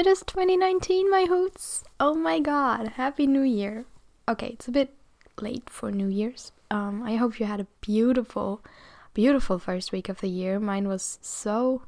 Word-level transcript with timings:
It 0.00 0.06
is 0.06 0.20
2019, 0.20 1.10
my 1.10 1.26
hoots. 1.26 1.84
Oh 2.00 2.14
my 2.14 2.40
god, 2.40 2.88
happy 2.96 3.26
new 3.26 3.42
year. 3.42 3.84
Okay, 4.26 4.46
it's 4.54 4.66
a 4.66 4.70
bit 4.70 4.94
late 5.42 5.68
for 5.68 5.92
New 5.92 6.06
Year's. 6.06 6.52
Um, 6.70 7.02
I 7.02 7.16
hope 7.16 7.38
you 7.38 7.44
had 7.44 7.60
a 7.60 7.66
beautiful, 7.82 8.64
beautiful 9.12 9.58
first 9.58 9.92
week 9.92 10.08
of 10.08 10.22
the 10.22 10.30
year. 10.30 10.58
Mine 10.58 10.88
was 10.88 11.18
so 11.20 11.82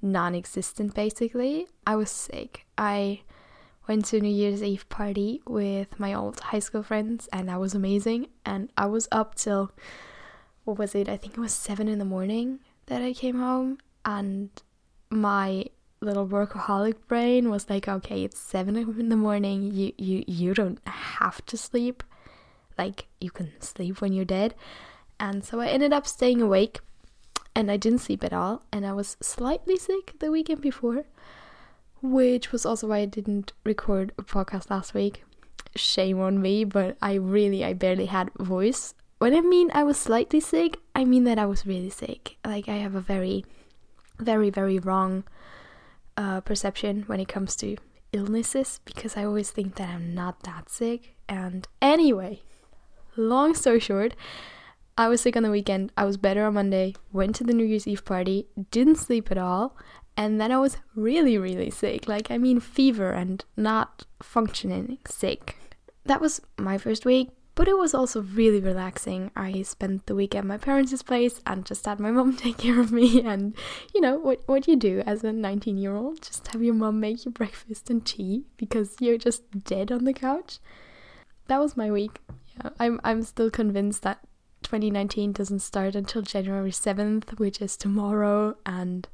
non 0.00 0.36
existent 0.36 0.94
basically. 0.94 1.66
I 1.84 1.96
was 1.96 2.08
sick. 2.08 2.66
I 2.78 3.22
went 3.88 4.04
to 4.04 4.20
New 4.20 4.28
Year's 4.32 4.62
Eve 4.62 4.88
party 4.88 5.42
with 5.44 5.98
my 5.98 6.14
old 6.14 6.38
high 6.38 6.60
school 6.60 6.84
friends 6.84 7.28
and 7.32 7.48
that 7.48 7.58
was 7.58 7.74
amazing. 7.74 8.28
And 8.46 8.70
I 8.76 8.86
was 8.86 9.08
up 9.10 9.34
till, 9.34 9.72
what 10.62 10.78
was 10.78 10.94
it? 10.94 11.08
I 11.08 11.16
think 11.16 11.34
it 11.34 11.40
was 11.40 11.52
7 11.52 11.88
in 11.88 11.98
the 11.98 12.04
morning 12.04 12.60
that 12.86 13.02
I 13.02 13.12
came 13.12 13.40
home. 13.40 13.78
And 14.04 14.50
my 15.10 15.64
little 16.00 16.26
workaholic 16.26 16.96
brain 17.08 17.50
was 17.50 17.68
like, 17.68 17.88
okay, 17.88 18.24
it's 18.24 18.38
7 18.38 18.76
in 18.76 19.08
the 19.08 19.16
morning. 19.16 19.72
You, 19.72 19.92
you, 19.98 20.24
you 20.26 20.54
don't 20.54 20.80
have 20.86 21.44
to 21.46 21.56
sleep. 21.56 22.02
Like, 22.78 23.06
you 23.20 23.30
can 23.30 23.52
sleep 23.60 24.00
when 24.00 24.12
you're 24.12 24.24
dead. 24.24 24.54
And 25.18 25.44
so 25.44 25.60
I 25.60 25.66
ended 25.66 25.92
up 25.92 26.06
staying 26.06 26.40
awake 26.40 26.80
and 27.54 27.70
I 27.70 27.76
didn't 27.76 27.98
sleep 27.98 28.24
at 28.24 28.32
all. 28.32 28.62
And 28.72 28.86
I 28.86 28.92
was 28.92 29.16
slightly 29.20 29.76
sick 29.76 30.18
the 30.18 30.30
weekend 30.30 30.62
before 30.62 31.04
which 32.02 32.52
was 32.52 32.64
also 32.64 32.88
why 32.88 32.98
I 32.98 33.04
didn't 33.04 33.52
record 33.64 34.12
a 34.18 34.22
podcast 34.22 34.70
last 34.70 34.94
week. 34.94 35.24
Shame 35.76 36.20
on 36.20 36.40
me, 36.40 36.64
but 36.64 36.96
I 37.00 37.14
really, 37.14 37.64
I 37.64 37.74
barely 37.74 38.06
had 38.06 38.30
voice. 38.38 38.94
When 39.18 39.34
I 39.34 39.40
mean 39.40 39.70
I 39.74 39.84
was 39.84 39.98
slightly 39.98 40.40
sick, 40.40 40.78
I 40.94 41.04
mean 41.04 41.24
that 41.24 41.38
I 41.38 41.46
was 41.46 41.66
really 41.66 41.90
sick. 41.90 42.36
Like, 42.44 42.68
I 42.68 42.76
have 42.76 42.94
a 42.94 43.00
very, 43.00 43.44
very, 44.18 44.50
very 44.50 44.78
wrong 44.78 45.24
uh, 46.20 46.40
perception 46.42 47.04
when 47.06 47.18
it 47.18 47.28
comes 47.28 47.56
to 47.56 47.76
illnesses 48.12 48.80
because 48.84 49.16
I 49.16 49.24
always 49.24 49.50
think 49.50 49.76
that 49.76 49.88
I'm 49.88 50.14
not 50.14 50.42
that 50.42 50.68
sick. 50.68 51.16
And 51.28 51.66
anyway, 51.80 52.42
long 53.16 53.54
story 53.54 53.80
short, 53.80 54.14
I 54.98 55.08
was 55.08 55.22
sick 55.22 55.34
on 55.34 55.44
the 55.44 55.50
weekend. 55.50 55.92
I 55.96 56.04
was 56.04 56.18
better 56.18 56.44
on 56.44 56.54
Monday, 56.54 56.94
went 57.10 57.34
to 57.36 57.44
the 57.44 57.54
New 57.54 57.64
Year's 57.64 57.86
Eve 57.86 58.04
party, 58.04 58.48
didn't 58.70 58.96
sleep 58.96 59.30
at 59.30 59.38
all, 59.38 59.78
and 60.14 60.38
then 60.38 60.52
I 60.52 60.58
was 60.58 60.76
really, 60.94 61.38
really 61.38 61.70
sick. 61.70 62.06
Like, 62.06 62.30
I 62.30 62.36
mean, 62.36 62.60
fever 62.60 63.12
and 63.12 63.42
not 63.56 64.04
functioning 64.22 64.98
sick. 65.06 65.56
That 66.04 66.20
was 66.20 66.42
my 66.58 66.76
first 66.76 67.06
week, 67.06 67.30
but 67.54 67.68
it 67.68 67.76
was 67.76 67.94
also 67.94 68.22
really 68.22 68.60
relaxing. 68.60 69.30
I 69.36 69.62
spent 69.62 70.06
the 70.06 70.14
week 70.14 70.34
at 70.34 70.44
my 70.44 70.58
parents' 70.58 71.02
place 71.02 71.40
and 71.46 71.64
just 71.64 71.86
had 71.86 72.00
my 72.00 72.10
mom 72.16 72.36
take 72.36 72.58
care 72.58 72.80
of 72.80 72.92
me. 72.92 73.22
And 73.22 73.54
you 73.94 74.00
know 74.00 74.18
what 74.18 74.42
what 74.46 74.68
you 74.68 74.76
do 74.76 75.02
as 75.06 75.24
a 75.24 75.32
19 75.32 75.78
year 75.78 75.94
old, 75.94 76.22
just 76.22 76.46
have 76.48 76.62
your 76.62 76.74
mom 76.74 77.00
make 77.00 77.24
you 77.24 77.30
breakfast 77.30 77.90
and 77.90 78.04
tea 78.04 78.44
because 78.56 78.96
you're 79.00 79.18
just 79.18 79.64
dead 79.64 79.92
on 79.92 80.04
the 80.04 80.12
couch. 80.12 80.58
That 81.48 81.58
was 81.58 81.76
my 81.76 81.90
week. 81.90 82.20
Yeah, 82.56 82.70
I'm 82.78 83.00
I'm 83.04 83.22
still 83.22 83.50
convinced 83.50 84.02
that 84.02 84.20
2019 84.62 85.32
doesn't 85.32 85.60
start 85.60 85.94
until 85.94 86.22
January 86.22 86.70
7th, 86.70 87.38
which 87.38 87.60
is 87.60 87.76
tomorrow, 87.76 88.56
and 88.66 89.08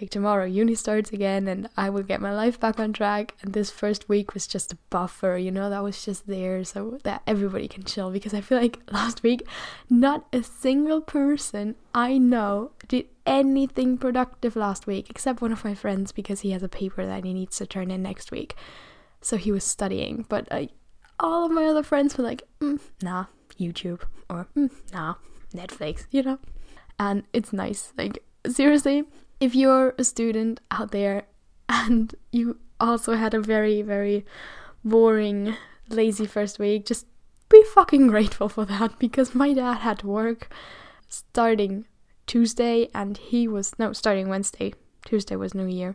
like 0.00 0.10
tomorrow 0.10 0.44
uni 0.44 0.74
starts 0.74 1.12
again 1.12 1.46
and 1.46 1.68
I 1.76 1.88
will 1.90 2.02
get 2.02 2.20
my 2.20 2.32
life 2.32 2.58
back 2.58 2.80
on 2.80 2.92
track. 2.92 3.34
And 3.42 3.52
this 3.52 3.70
first 3.70 4.08
week 4.08 4.34
was 4.34 4.46
just 4.46 4.72
a 4.72 4.78
buffer 4.90 5.36
you 5.36 5.50
know 5.50 5.70
that 5.70 5.82
was 5.82 6.04
just 6.04 6.26
there 6.26 6.64
so 6.64 6.98
that 7.04 7.22
everybody 7.26 7.68
can 7.68 7.84
chill. 7.84 8.10
Because 8.10 8.34
I 8.34 8.40
feel 8.40 8.58
like 8.58 8.80
last 8.90 9.22
week 9.22 9.46
not 9.88 10.26
a 10.32 10.42
single 10.42 11.00
person 11.00 11.76
I 11.94 12.18
know 12.18 12.72
did 12.88 13.06
anything 13.26 13.96
productive 13.96 14.56
last 14.56 14.86
week 14.86 15.08
except 15.08 15.40
one 15.40 15.52
of 15.52 15.64
my 15.64 15.74
friends 15.74 16.12
because 16.12 16.40
he 16.40 16.50
has 16.50 16.62
a 16.62 16.68
paper 16.68 17.06
that 17.06 17.24
he 17.24 17.32
needs 17.32 17.56
to 17.58 17.66
turn 17.66 17.90
in 17.90 18.02
next 18.02 18.30
week. 18.30 18.54
So 19.20 19.36
he 19.36 19.52
was 19.52 19.64
studying. 19.64 20.26
But 20.28 20.48
uh, 20.50 20.66
all 21.20 21.46
of 21.46 21.52
my 21.52 21.64
other 21.64 21.82
friends 21.82 22.18
were 22.18 22.24
like 22.24 22.42
mm, 22.60 22.80
nah 23.02 23.26
YouTube 23.58 24.02
or 24.28 24.48
mm, 24.56 24.70
nah 24.92 25.14
Netflix 25.54 26.06
you 26.10 26.22
know? 26.22 26.38
And 26.98 27.24
it's 27.32 27.52
nice. 27.52 27.92
Like 27.96 28.22
seriously 28.46 29.04
if 29.44 29.54
you're 29.54 29.94
a 29.98 30.04
student 30.04 30.58
out 30.70 30.90
there 30.90 31.24
and 31.68 32.14
you 32.32 32.58
also 32.80 33.14
had 33.14 33.34
a 33.34 33.40
very, 33.40 33.82
very 33.82 34.24
boring, 34.82 35.54
lazy 35.90 36.26
first 36.26 36.58
week, 36.58 36.86
just 36.86 37.06
be 37.50 37.62
fucking 37.74 38.06
grateful 38.06 38.48
for 38.48 38.64
that 38.64 38.98
because 38.98 39.34
my 39.34 39.52
dad 39.52 39.74
had 39.74 39.98
to 39.98 40.06
work 40.06 40.50
starting 41.08 41.84
Tuesday 42.26 42.88
and 42.94 43.18
he 43.18 43.46
was 43.46 43.78
no 43.78 43.92
starting 43.92 44.28
Wednesday. 44.30 44.72
Tuesday 45.04 45.36
was 45.36 45.54
New 45.54 45.66
Year. 45.66 45.94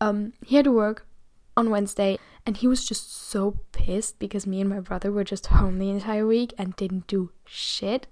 Um, 0.00 0.32
he 0.46 0.56
had 0.56 0.64
to 0.64 0.72
work 0.72 1.06
on 1.54 1.68
Wednesday 1.68 2.18
and 2.46 2.56
he 2.56 2.66
was 2.66 2.82
just 2.82 3.14
so 3.14 3.58
pissed 3.72 4.18
because 4.18 4.46
me 4.46 4.62
and 4.62 4.70
my 4.70 4.80
brother 4.80 5.12
were 5.12 5.24
just 5.24 5.48
home 5.48 5.78
the 5.78 5.90
entire 5.90 6.26
week 6.26 6.54
and 6.56 6.74
didn't 6.76 7.08
do 7.08 7.30
shit. 7.44 8.06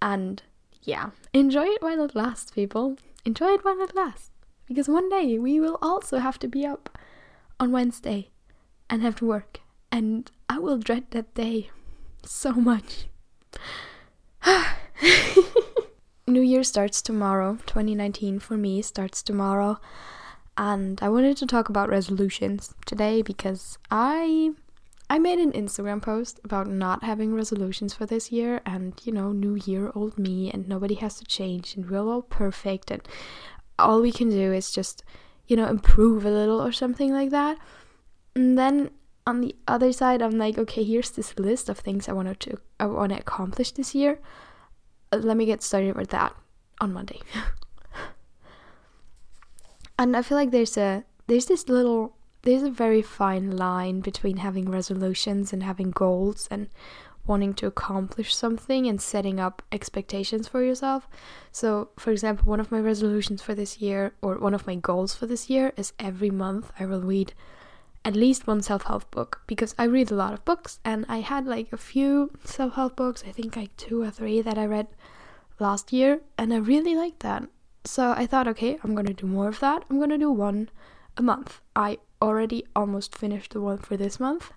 And 0.00 0.42
yeah, 0.82 1.10
enjoy 1.34 1.66
it 1.66 1.82
while 1.82 2.02
it 2.02 2.14
lasts, 2.14 2.50
people. 2.50 2.96
Enjoy 3.24 3.54
it 3.54 3.64
while 3.64 3.80
it 3.80 3.94
lasts. 3.94 4.30
Because 4.66 4.88
one 4.88 5.08
day 5.08 5.38
we 5.38 5.60
will 5.60 5.78
also 5.80 6.18
have 6.18 6.38
to 6.40 6.48
be 6.48 6.66
up 6.66 6.98
on 7.58 7.72
Wednesday 7.72 8.30
and 8.90 9.02
have 9.02 9.16
to 9.16 9.26
work. 9.26 9.60
And 9.90 10.30
I 10.48 10.58
will 10.58 10.78
dread 10.78 11.10
that 11.10 11.34
day 11.34 11.70
so 12.24 12.52
much. 12.52 13.06
New 16.26 16.42
Year 16.42 16.62
starts 16.62 17.00
tomorrow. 17.00 17.58
2019 17.66 18.38
for 18.38 18.56
me 18.56 18.82
starts 18.82 19.22
tomorrow. 19.22 19.80
And 20.56 21.00
I 21.00 21.08
wanted 21.08 21.36
to 21.38 21.46
talk 21.46 21.68
about 21.68 21.88
resolutions 21.88 22.74
today 22.84 23.22
because 23.22 23.78
I 23.90 24.52
I 25.10 25.18
made 25.18 25.38
an 25.38 25.52
Instagram 25.52 26.02
post 26.02 26.38
about 26.44 26.66
not 26.66 27.02
having 27.02 27.34
resolutions 27.34 27.94
for 27.94 28.04
this 28.04 28.30
year 28.30 28.60
and, 28.66 28.94
you 29.04 29.12
know, 29.12 29.32
new 29.32 29.54
year, 29.54 29.90
old 29.94 30.18
me, 30.18 30.50
and 30.50 30.68
nobody 30.68 30.94
has 30.96 31.18
to 31.18 31.24
change 31.24 31.76
and 31.76 31.88
we're 31.88 32.06
all 32.06 32.22
perfect 32.22 32.90
and 32.90 33.02
all 33.78 34.02
we 34.02 34.12
can 34.12 34.28
do 34.28 34.52
is 34.52 34.70
just, 34.70 35.02
you 35.46 35.56
know, 35.56 35.66
improve 35.66 36.26
a 36.26 36.30
little 36.30 36.60
or 36.60 36.72
something 36.72 37.12
like 37.12 37.30
that. 37.30 37.58
And 38.34 38.58
then 38.58 38.90
on 39.26 39.40
the 39.40 39.56
other 39.66 39.92
side, 39.92 40.20
I'm 40.20 40.38
like, 40.38 40.58
okay, 40.58 40.84
here's 40.84 41.10
this 41.10 41.38
list 41.38 41.68
of 41.68 41.78
things 41.78 42.08
I 42.08 42.12
want 42.12 42.38
to 42.40 42.58
I 42.78 42.86
want 42.86 43.12
to 43.12 43.18
accomplish 43.18 43.72
this 43.72 43.94
year. 43.94 44.20
Let 45.12 45.36
me 45.36 45.46
get 45.46 45.62
started 45.62 45.96
with 45.96 46.10
that 46.10 46.34
on 46.80 46.92
Monday. 46.92 47.20
and 49.98 50.16
I 50.16 50.22
feel 50.22 50.36
like 50.36 50.50
there's 50.50 50.76
a 50.76 51.04
there's 51.28 51.46
this 51.46 51.68
little 51.68 52.17
there's 52.48 52.62
a 52.62 52.70
very 52.70 53.02
fine 53.02 53.50
line 53.50 54.00
between 54.00 54.38
having 54.38 54.70
resolutions 54.70 55.52
and 55.52 55.62
having 55.62 55.90
goals 55.90 56.48
and 56.50 56.66
wanting 57.26 57.52
to 57.52 57.66
accomplish 57.66 58.34
something 58.34 58.86
and 58.86 59.02
setting 59.02 59.38
up 59.38 59.60
expectations 59.70 60.48
for 60.48 60.62
yourself. 60.62 61.06
So, 61.52 61.90
for 61.98 62.10
example, 62.10 62.46
one 62.46 62.58
of 62.58 62.72
my 62.72 62.80
resolutions 62.80 63.42
for 63.42 63.54
this 63.54 63.82
year, 63.82 64.14
or 64.22 64.36
one 64.36 64.54
of 64.54 64.66
my 64.66 64.76
goals 64.76 65.14
for 65.14 65.26
this 65.26 65.50
year, 65.50 65.74
is 65.76 65.92
every 65.98 66.30
month 66.30 66.72
I 66.80 66.86
will 66.86 67.02
read 67.02 67.34
at 68.02 68.16
least 68.16 68.46
one 68.46 68.62
self 68.62 68.84
help 68.84 69.10
book 69.10 69.42
because 69.46 69.74
I 69.78 69.84
read 69.84 70.10
a 70.10 70.14
lot 70.14 70.32
of 70.32 70.46
books 70.46 70.80
and 70.86 71.04
I 71.06 71.18
had 71.18 71.44
like 71.44 71.70
a 71.70 71.76
few 71.76 72.30
self 72.44 72.76
help 72.76 72.96
books, 72.96 73.24
I 73.28 73.30
think 73.32 73.56
like 73.56 73.76
two 73.76 74.00
or 74.00 74.10
three 74.10 74.40
that 74.40 74.56
I 74.56 74.64
read 74.64 74.86
last 75.58 75.92
year, 75.92 76.22
and 76.38 76.54
I 76.54 76.56
really 76.56 76.94
liked 76.94 77.20
that. 77.20 77.46
So 77.84 78.12
I 78.16 78.24
thought, 78.24 78.48
okay, 78.48 78.78
I'm 78.82 78.94
gonna 78.94 79.12
do 79.12 79.26
more 79.26 79.48
of 79.48 79.60
that. 79.60 79.84
I'm 79.90 80.00
gonna 80.00 80.16
do 80.16 80.30
one 80.30 80.70
a 81.18 81.22
month. 81.22 81.60
I 81.76 81.98
already 82.20 82.64
almost 82.74 83.16
finished 83.16 83.52
the 83.52 83.60
one 83.60 83.78
for 83.78 83.96
this 83.96 84.18
month. 84.18 84.52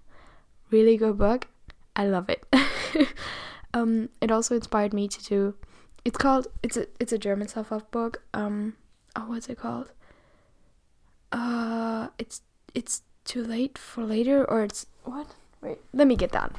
Really 0.69 0.97
good 0.97 1.17
book. 1.17 1.47
I 1.95 2.05
love 2.05 2.29
it. 2.29 2.45
um, 3.73 4.09
it 4.21 4.31
also 4.31 4.55
inspired 4.55 4.93
me 4.93 5.07
to 5.07 5.23
do. 5.23 5.55
It's 6.03 6.17
called. 6.17 6.47
It's 6.63 6.77
a. 6.77 6.87
It's 6.99 7.13
a 7.13 7.17
German 7.17 7.47
self-help 7.47 7.91
book. 7.91 8.23
Um. 8.33 8.75
Oh, 9.15 9.25
what's 9.27 9.49
it 9.49 9.59
called? 9.59 9.91
Uh, 11.31 12.07
it's 12.17 12.41
it's 12.73 13.03
too 13.25 13.43
late 13.43 13.77
for 13.77 14.03
later, 14.03 14.49
or 14.49 14.63
it's 14.63 14.87
what? 15.03 15.35
Wait, 15.61 15.79
let 15.93 16.07
me 16.07 16.15
get 16.15 16.31
that. 16.31 16.55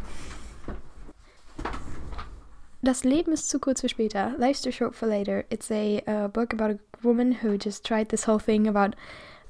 Das 2.84 3.04
Leben 3.04 3.32
ist 3.32 3.48
zu 3.48 3.60
kurz 3.60 3.80
für 3.80 3.88
später. 3.88 4.34
Life's 4.38 4.60
too 4.60 4.72
short 4.72 4.94
for 4.94 5.06
later. 5.06 5.44
It's 5.50 5.70
a 5.70 6.02
uh, 6.06 6.26
book 6.28 6.52
about 6.52 6.72
a 6.72 6.78
woman 7.02 7.32
who 7.32 7.56
just 7.56 7.84
tried 7.84 8.08
this 8.08 8.24
whole 8.24 8.40
thing 8.40 8.66
about 8.66 8.96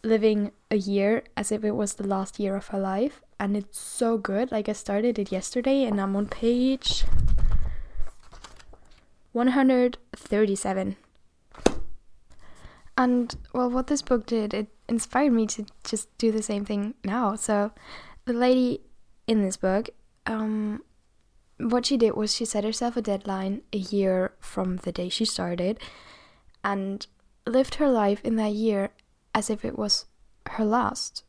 living 0.02 0.50
a 0.70 0.76
year 0.76 1.24
as 1.36 1.52
if 1.52 1.64
it 1.64 1.72
was 1.72 1.94
the 1.94 2.06
last 2.06 2.38
year 2.38 2.56
of 2.56 2.68
her 2.68 2.78
life. 2.78 3.22
And 3.38 3.56
it's 3.56 3.78
so 3.78 4.18
good. 4.18 4.52
Like 4.52 4.68
i 4.68 4.72
started 4.72 5.18
it 5.18 5.32
yesterday 5.32 5.84
and 5.84 6.00
i'm 6.00 6.14
on 6.14 6.26
page 6.26 7.04
137 9.32 10.96
and 12.98 13.34
well 13.54 13.70
what 13.70 13.86
this 13.86 14.02
book 14.02 14.26
did 14.26 14.52
it 14.52 14.68
inspired 14.88 15.32
me 15.32 15.46
to 15.46 15.64
just 15.84 16.16
do 16.18 16.30
the 16.30 16.42
same 16.42 16.64
thing 16.64 16.94
now. 17.04 17.34
So 17.34 17.72
the 18.26 18.32
lady 18.32 18.82
in 19.26 19.42
this 19.42 19.56
book 19.56 19.88
um 20.26 20.82
what 21.58 21.86
she 21.86 21.96
did 21.96 22.14
was 22.14 22.34
she 22.34 22.44
set 22.44 22.64
herself 22.64 22.96
a 22.96 23.02
deadline 23.02 23.62
a 23.72 23.78
year 23.78 24.32
from 24.40 24.76
the 24.78 24.92
day 24.92 25.08
she 25.08 25.24
started 25.24 25.78
and 26.64 27.06
lived 27.46 27.76
her 27.76 27.88
life 27.88 28.20
in 28.24 28.36
that 28.36 28.52
year 28.52 28.90
as 29.34 29.50
if 29.50 29.64
it 29.64 29.78
was 29.78 30.06
her 30.50 30.64
last. 30.64 31.24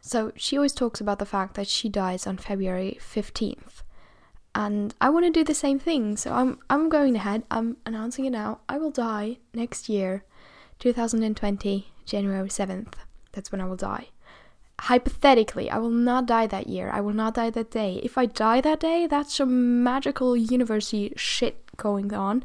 So 0.00 0.32
she 0.36 0.56
always 0.56 0.74
talks 0.74 1.00
about 1.00 1.18
the 1.18 1.26
fact 1.26 1.54
that 1.54 1.68
she 1.68 1.88
dies 1.88 2.26
on 2.26 2.36
February 2.36 2.98
15th. 3.00 3.82
And 4.54 4.94
I 5.00 5.08
want 5.08 5.24
to 5.24 5.30
do 5.30 5.42
the 5.42 5.54
same 5.54 5.78
thing. 5.78 6.16
So 6.16 6.32
I'm 6.32 6.58
I'm 6.70 6.88
going 6.88 7.16
ahead. 7.16 7.42
I'm 7.50 7.78
announcing 7.84 8.24
it 8.24 8.30
now. 8.30 8.60
I 8.68 8.78
will 8.78 8.90
die 8.90 9.38
next 9.52 9.88
year, 9.88 10.24
2020, 10.78 11.88
January 12.04 12.48
7th. 12.48 12.94
That's 13.32 13.50
when 13.50 13.60
I 13.60 13.64
will 13.64 13.76
die. 13.76 14.08
Hypothetically, 14.80 15.70
I 15.70 15.78
will 15.78 15.90
not 15.90 16.26
die 16.26 16.46
that 16.46 16.68
year. 16.68 16.90
I 16.90 17.00
will 17.00 17.14
not 17.14 17.34
die 17.34 17.50
that 17.50 17.70
day. 17.70 18.00
If 18.02 18.18
I 18.18 18.26
die 18.26 18.60
that 18.60 18.80
day, 18.80 19.06
that's 19.06 19.34
some 19.34 19.82
magical 19.82 20.36
university 20.36 21.12
shit 21.16 21.64
going 21.76 22.12
on 22.12 22.44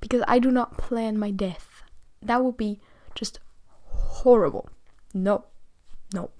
because 0.00 0.22
I 0.28 0.38
do 0.38 0.50
not 0.50 0.78
plan 0.78 1.18
my 1.18 1.30
death. 1.30 1.82
That 2.22 2.44
would 2.44 2.56
be 2.56 2.80
just 3.14 3.40
horrible. 4.22 4.68
No. 5.14 5.44
No. 6.12 6.30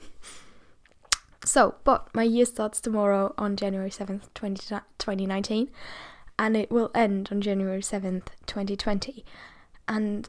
So, 1.45 1.77
but 1.85 2.09
my 2.15 2.25
year 2.25 2.45
starts 2.45 2.81
tomorrow 2.81 3.35
on 3.39 3.57
January 3.57 3.91
7th, 3.91 4.33
20, 4.35 4.77
2019, 4.99 5.71
and 6.39 6.57
it 6.57 6.71
will 6.71 6.91
end 6.95 7.29
on 7.33 7.41
January 7.41 7.81
7th, 7.81 8.29
2020. 8.47 9.25
And 9.87 10.29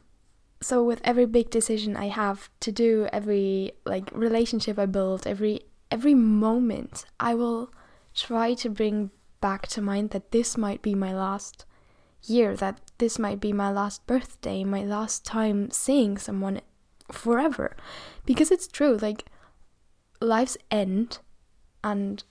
so 0.62 0.84
with 0.84 1.01
every 1.04 1.25
big 1.25 1.50
decision 1.50 1.96
I 1.96 2.07
have 2.07 2.50
to 2.62 2.72
do, 2.72 3.07
every 3.12 3.74
like 3.86 4.10
relationship 4.13 4.78
I 4.78 4.86
build, 4.86 5.25
every 5.25 5.62
every 5.92 6.13
moment, 6.13 7.06
I 7.19 7.34
will 7.34 7.74
try 8.13 8.54
to 8.56 8.69
bring 8.69 9.12
back 9.42 9.68
to 9.69 9.81
mind 9.81 10.12
that 10.12 10.31
this 10.31 10.57
might 10.57 10.81
be 10.81 10.95
my 10.95 11.13
last 11.13 11.66
year, 12.24 12.56
that 12.57 12.80
this 12.98 13.18
might 13.18 13.40
be 13.40 13.54
my 13.54 13.72
last 13.72 14.06
birthday, 14.06 14.63
my 14.63 14.84
last 14.84 15.25
time 15.25 15.72
seeing 15.72 16.18
someone 16.18 16.62
forever. 17.11 17.75
Because 18.25 18.51
it's 18.51 18.67
true, 18.67 18.97
like 18.97 19.25
life's 20.21 20.57
end 20.69 21.19
and 21.81 22.23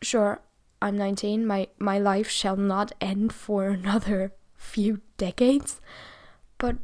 sure 0.00 0.40
i'm 0.80 0.96
19 0.96 1.46
my 1.46 1.68
my 1.78 1.98
life 1.98 2.28
shall 2.28 2.56
not 2.56 2.90
end 3.02 3.32
for 3.32 3.68
another 3.80 4.32
few 4.56 5.00
decades. 5.18 5.80
But 6.58 6.76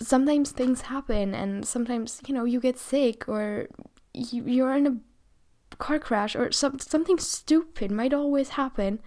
sometimes 0.00 0.50
things 0.50 0.82
happen 0.82 1.34
and 1.34 1.66
sometimes 1.66 2.20
you 2.26 2.34
know 2.34 2.44
you 2.44 2.60
get 2.60 2.78
sick 2.78 3.28
or 3.28 3.68
you, 4.12 4.44
you're 4.44 4.74
in 4.74 4.86
a 4.86 5.76
car 5.76 5.98
crash 5.98 6.34
or 6.34 6.50
some, 6.52 6.78
something 6.78 7.18
stupid 7.18 7.90
might 7.90 8.14
always 8.14 8.50
happen 8.50 9.00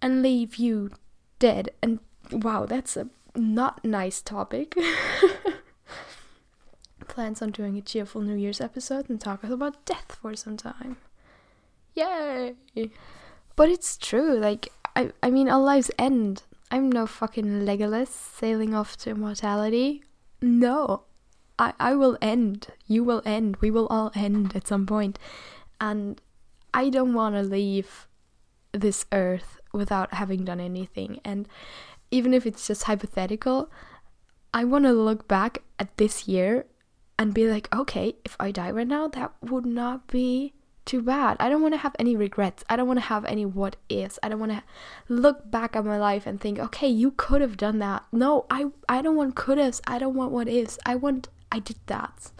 and 0.00 0.22
leave 0.22 0.56
you 0.56 0.90
dead. 1.38 1.70
And 1.82 1.98
wow 2.30 2.66
that's 2.66 2.96
a 2.96 3.08
not 3.34 3.84
nice 3.84 4.20
topic 4.22 4.74
plans 7.10 7.42
on 7.42 7.50
doing 7.50 7.76
a 7.76 7.82
cheerful 7.82 8.22
New 8.22 8.36
Year's 8.36 8.60
episode 8.60 9.10
and 9.10 9.20
talk 9.20 9.44
about 9.44 9.84
death 9.84 10.18
for 10.20 10.34
some 10.34 10.56
time. 10.56 10.96
Yay! 11.94 12.54
But 13.56 13.68
it's 13.68 13.98
true, 13.98 14.38
like, 14.38 14.72
I, 14.96 15.10
I 15.22 15.30
mean, 15.30 15.48
our 15.48 15.60
lives 15.60 15.90
end. 15.98 16.44
I'm 16.70 16.90
no 16.90 17.06
fucking 17.06 17.66
Legolas 17.66 18.08
sailing 18.08 18.74
off 18.74 18.96
to 18.98 19.10
immortality. 19.10 20.04
No. 20.40 21.02
I, 21.58 21.74
I 21.78 21.94
will 21.94 22.16
end. 22.22 22.68
You 22.86 23.04
will 23.04 23.22
end. 23.26 23.56
We 23.60 23.70
will 23.70 23.88
all 23.88 24.12
end 24.14 24.54
at 24.54 24.68
some 24.68 24.86
point. 24.86 25.18
And 25.80 26.20
I 26.72 26.88
don't 26.88 27.12
want 27.12 27.34
to 27.34 27.42
leave 27.42 28.06
this 28.72 29.04
earth 29.12 29.58
without 29.72 30.14
having 30.14 30.44
done 30.44 30.60
anything. 30.60 31.20
And 31.24 31.48
even 32.10 32.32
if 32.32 32.46
it's 32.46 32.66
just 32.66 32.84
hypothetical, 32.84 33.70
I 34.54 34.64
want 34.64 34.84
to 34.84 34.92
look 34.92 35.28
back 35.28 35.62
at 35.78 35.96
this 35.96 36.28
year 36.28 36.66
and 37.20 37.34
be 37.34 37.46
like, 37.46 37.68
okay, 37.74 38.14
if 38.24 38.34
I 38.40 38.50
die 38.50 38.70
right 38.70 38.88
now, 38.88 39.06
that 39.08 39.34
would 39.42 39.66
not 39.66 40.06
be 40.06 40.54
too 40.86 41.02
bad. 41.02 41.36
I 41.38 41.50
don't 41.50 41.60
want 41.60 41.74
to 41.74 41.78
have 41.78 41.94
any 41.98 42.16
regrets. 42.16 42.64
I 42.70 42.76
don't 42.76 42.88
want 42.88 42.98
to 42.98 43.04
have 43.04 43.26
any 43.26 43.44
what 43.44 43.76
ifs. 43.90 44.18
I 44.22 44.30
don't 44.30 44.40
want 44.40 44.52
to 44.52 44.62
look 45.06 45.50
back 45.50 45.76
at 45.76 45.84
my 45.84 45.98
life 45.98 46.26
and 46.26 46.40
think, 46.40 46.58
okay, 46.58 46.88
you 46.88 47.10
could 47.10 47.42
have 47.42 47.58
done 47.58 47.78
that. 47.80 48.04
No, 48.10 48.46
I 48.50 48.68
I 48.88 49.02
don't 49.02 49.16
want 49.16 49.36
could 49.36 49.58
haves. 49.58 49.82
I 49.86 49.98
don't 49.98 50.14
want 50.14 50.32
what 50.32 50.48
ifs. 50.48 50.78
I 50.86 50.94
want 50.94 51.28
I 51.52 51.58
did 51.58 51.76
that. 51.88 52.32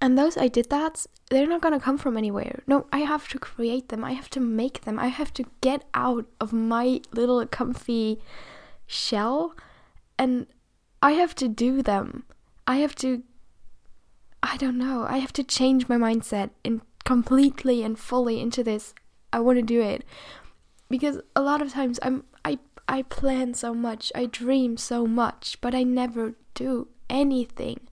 And 0.00 0.16
those 0.16 0.38
I 0.38 0.48
did 0.48 0.70
that, 0.70 1.04
they're 1.28 1.46
not 1.46 1.60
gonna 1.60 1.78
come 1.78 1.98
from 1.98 2.16
anywhere. 2.16 2.62
No, 2.66 2.86
I 2.90 3.00
have 3.00 3.28
to 3.28 3.38
create 3.38 3.90
them. 3.90 4.02
I 4.06 4.12
have 4.12 4.30
to 4.30 4.40
make 4.40 4.80
them. 4.86 4.98
I 4.98 5.08
have 5.08 5.34
to 5.34 5.44
get 5.60 5.84
out 5.92 6.24
of 6.40 6.54
my 6.54 7.02
little 7.12 7.46
comfy 7.46 8.22
shell 8.86 9.54
and 10.18 10.46
I 11.02 11.12
have 11.12 11.34
to 11.34 11.46
do 11.46 11.82
them. 11.82 12.24
I 12.66 12.76
have 12.76 12.94
to 12.96 13.22
I 14.42 14.56
don't 14.56 14.78
know. 14.78 15.06
I 15.08 15.18
have 15.18 15.32
to 15.34 15.44
change 15.44 15.88
my 15.88 15.96
mindset 15.96 16.50
and 16.64 16.80
completely 17.04 17.82
and 17.82 17.98
fully 17.98 18.40
into 18.40 18.62
this. 18.62 18.94
I 19.32 19.40
want 19.40 19.58
to 19.58 19.62
do 19.62 19.80
it 19.80 20.04
because 20.88 21.18
a 21.36 21.40
lot 21.40 21.62
of 21.62 21.72
times 21.72 21.98
I'm 22.02 22.24
I 22.44 22.58
I 22.88 23.02
plan 23.02 23.54
so 23.54 23.72
much, 23.74 24.10
I 24.14 24.26
dream 24.26 24.76
so 24.76 25.06
much, 25.06 25.58
but 25.60 25.74
I 25.74 25.84
never 25.84 26.34
do 26.54 26.88
anything. 27.08 27.88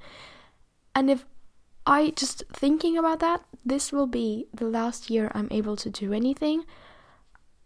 And 0.95 1.11
if 1.11 1.25
I 1.87 2.11
just 2.11 2.43
thinking 2.53 2.99
about 2.99 3.21
that, 3.21 3.45
this 3.65 3.93
will 3.93 4.07
be 4.09 4.47
the 4.53 4.67
last 4.67 5.09
year 5.11 5.31
I'm 5.35 5.49
able 5.51 5.77
to 5.77 5.91
do 5.91 6.13
anything. 6.13 6.65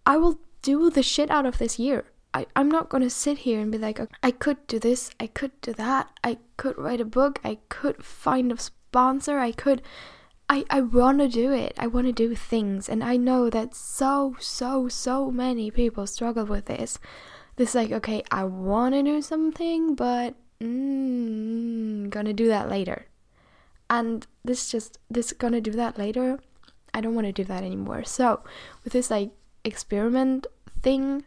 I 0.05 0.17
will 0.17 0.39
do 0.61 0.91
the 0.91 1.03
shit 1.03 1.31
out 1.31 1.47
of 1.47 1.59
this 1.59 1.79
year. 1.79 2.05
I, 2.35 2.47
I'm 2.57 2.71
not 2.71 2.89
gonna 2.89 3.11
sit 3.11 3.39
here 3.39 3.61
and 3.61 3.71
be 3.71 3.79
like, 3.79 4.01
I 4.23 4.31
could 4.31 4.67
do 4.67 4.79
this, 4.79 5.11
I 5.21 5.27
could 5.27 5.53
do 5.61 5.73
that, 5.75 6.11
I 6.25 6.39
could 6.57 6.79
write 6.79 7.01
a 7.01 7.05
book, 7.05 7.41
I 7.45 7.59
could 7.69 8.05
find 8.05 8.51
a 8.51 8.59
sponsor, 8.59 9.39
I 9.39 9.53
could. 9.53 9.83
I, 10.49 10.65
I 10.69 10.81
wanna 10.83 11.29
do 11.29 11.51
it. 11.53 11.75
I 11.79 11.87
wanna 11.87 12.13
do 12.13 12.35
things. 12.35 12.89
And 12.89 13.03
I 13.03 13.17
know 13.17 13.49
that 13.49 13.75
so, 13.75 14.37
so, 14.39 14.87
so 14.89 15.31
many 15.31 15.71
people 15.71 16.07
struggle 16.07 16.45
with 16.45 16.67
this. 16.67 16.99
This, 17.57 17.75
like, 17.75 17.91
okay, 17.91 18.23
I 18.31 18.45
wanna 18.45 19.03
do 19.03 19.23
something, 19.23 19.95
but 19.95 20.35
mm, 20.61 22.11
gonna 22.11 22.35
do 22.35 22.49
that 22.49 22.69
later. 22.69 23.07
And 23.89 24.27
this 24.45 24.71
just, 24.71 24.99
this 25.11 25.33
gonna 25.33 25.61
do 25.61 25.71
that 25.73 25.97
later, 25.97 26.39
I 26.93 27.01
don't 27.01 27.15
wanna 27.15 27.33
do 27.33 27.45
that 27.45 27.63
anymore. 27.63 28.05
So, 28.05 28.41
with 28.85 28.93
this, 28.93 29.11
like, 29.11 29.31
experiment 29.65 30.47
thing, 30.83 31.25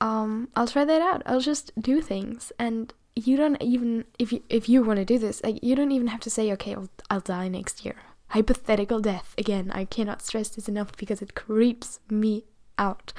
um 0.00 0.48
I'll 0.54 0.66
try 0.66 0.84
that 0.84 1.02
out. 1.02 1.22
I'll 1.26 1.40
just 1.40 1.72
do 1.80 2.00
things 2.00 2.52
and 2.58 2.92
you 3.14 3.36
don't 3.36 3.60
even 3.62 4.04
if 4.18 4.32
you 4.32 4.42
if 4.48 4.68
you 4.68 4.82
want 4.82 4.98
to 4.98 5.04
do 5.04 5.18
this, 5.18 5.42
like 5.42 5.62
you 5.62 5.74
don't 5.74 5.92
even 5.92 6.08
have 6.08 6.20
to 6.20 6.30
say 6.30 6.52
okay, 6.52 6.74
I'll 6.74 6.90
I'll 7.10 7.20
die 7.20 7.48
next 7.48 7.84
year. 7.84 7.96
Hypothetical 8.28 9.00
death. 9.00 9.34
Again, 9.38 9.70
I 9.72 9.84
cannot 9.84 10.20
stress 10.20 10.48
this 10.50 10.68
enough 10.68 10.96
because 10.96 11.22
it 11.22 11.34
creeps 11.34 12.00
me 12.10 12.44
out. 12.76 13.12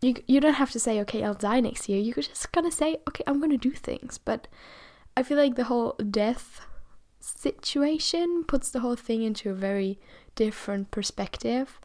You 0.00 0.14
you 0.26 0.40
don't 0.40 0.54
have 0.54 0.70
to 0.70 0.80
say 0.80 1.00
okay, 1.00 1.24
I'll 1.24 1.34
die 1.34 1.60
next 1.60 1.88
year. 1.88 2.00
You 2.00 2.14
could 2.14 2.28
just 2.28 2.52
kind 2.52 2.66
of 2.66 2.72
say 2.72 2.98
okay, 3.08 3.24
I'm 3.26 3.40
to 3.50 3.56
do 3.56 3.72
things. 3.72 4.18
But 4.18 4.46
I 5.16 5.22
feel 5.22 5.36
like 5.36 5.56
the 5.56 5.64
whole 5.64 5.94
death 6.10 6.60
situation 7.20 8.44
puts 8.44 8.70
the 8.70 8.80
whole 8.80 8.96
thing 8.96 9.22
into 9.22 9.50
a 9.50 9.54
very 9.54 9.98
different 10.34 10.90
perspective 10.90 11.80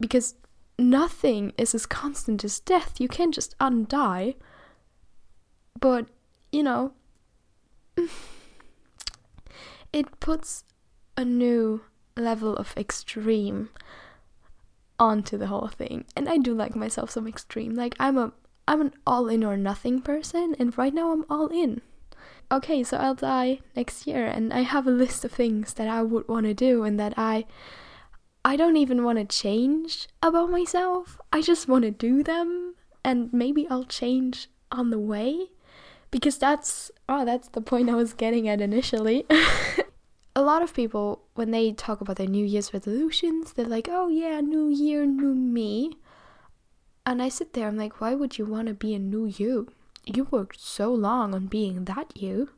because 0.00 0.34
nothing 0.78 1.52
is 1.56 1.74
as 1.74 1.86
constant 1.86 2.44
as 2.44 2.60
death. 2.60 3.00
You 3.00 3.08
can't 3.08 3.34
just 3.34 3.54
undie. 3.60 4.36
But, 5.78 6.06
you 6.52 6.62
know, 6.62 6.92
it 9.92 10.20
puts 10.20 10.64
a 11.16 11.24
new 11.24 11.82
level 12.16 12.56
of 12.56 12.74
extreme 12.76 13.70
onto 14.98 15.36
the 15.36 15.46
whole 15.48 15.68
thing. 15.68 16.04
And 16.14 16.28
I 16.28 16.38
do 16.38 16.54
like 16.54 16.74
myself 16.74 17.10
some 17.10 17.26
extreme. 17.26 17.74
Like 17.74 17.94
I'm 17.98 18.16
a 18.16 18.32
I'm 18.68 18.80
an 18.80 18.94
all 19.06 19.28
in 19.28 19.44
or 19.44 19.56
nothing 19.56 20.00
person 20.00 20.56
and 20.58 20.76
right 20.76 20.92
now 20.92 21.12
I'm 21.12 21.24
all 21.30 21.48
in. 21.48 21.82
Okay, 22.50 22.82
so 22.82 22.96
I'll 22.96 23.14
die 23.14 23.60
next 23.74 24.06
year 24.06 24.26
and 24.26 24.52
I 24.52 24.60
have 24.62 24.86
a 24.86 24.90
list 24.90 25.24
of 25.24 25.32
things 25.32 25.74
that 25.74 25.88
I 25.88 26.02
would 26.02 26.28
want 26.28 26.46
to 26.46 26.54
do 26.54 26.82
and 26.82 26.98
that 26.98 27.14
I 27.16 27.44
I 28.46 28.54
don't 28.54 28.76
even 28.76 29.02
want 29.02 29.18
to 29.18 29.24
change 29.24 30.06
about 30.22 30.50
myself. 30.50 31.20
I 31.32 31.42
just 31.42 31.66
want 31.66 31.82
to 31.82 31.90
do 31.90 32.22
them 32.22 32.76
and 33.04 33.32
maybe 33.32 33.66
I'll 33.68 33.82
change 33.82 34.48
on 34.70 34.90
the 34.90 35.00
way 35.00 35.48
because 36.12 36.38
that's 36.38 36.92
oh 37.08 37.24
that's 37.24 37.48
the 37.48 37.60
point 37.60 37.90
I 37.90 37.96
was 37.96 38.14
getting 38.14 38.48
at 38.48 38.60
initially. 38.60 39.26
a 40.36 40.42
lot 40.42 40.62
of 40.62 40.74
people 40.74 41.22
when 41.34 41.50
they 41.50 41.72
talk 41.72 42.00
about 42.00 42.18
their 42.18 42.28
new 42.28 42.46
year's 42.46 42.72
resolutions, 42.72 43.52
they're 43.52 43.66
like, 43.66 43.88
"Oh 43.90 44.06
yeah, 44.06 44.40
new 44.40 44.68
year, 44.68 45.04
new 45.06 45.34
me." 45.34 45.98
And 47.04 47.20
I 47.20 47.28
sit 47.28 47.52
there 47.52 47.66
I'm 47.66 47.76
like, 47.76 48.00
"Why 48.00 48.14
would 48.14 48.38
you 48.38 48.46
want 48.46 48.68
to 48.68 48.74
be 48.74 48.94
a 48.94 49.00
new 49.00 49.26
you? 49.26 49.72
You 50.04 50.28
worked 50.30 50.60
so 50.60 50.94
long 50.94 51.34
on 51.34 51.46
being 51.46 51.86
that 51.86 52.12
you." 52.14 52.50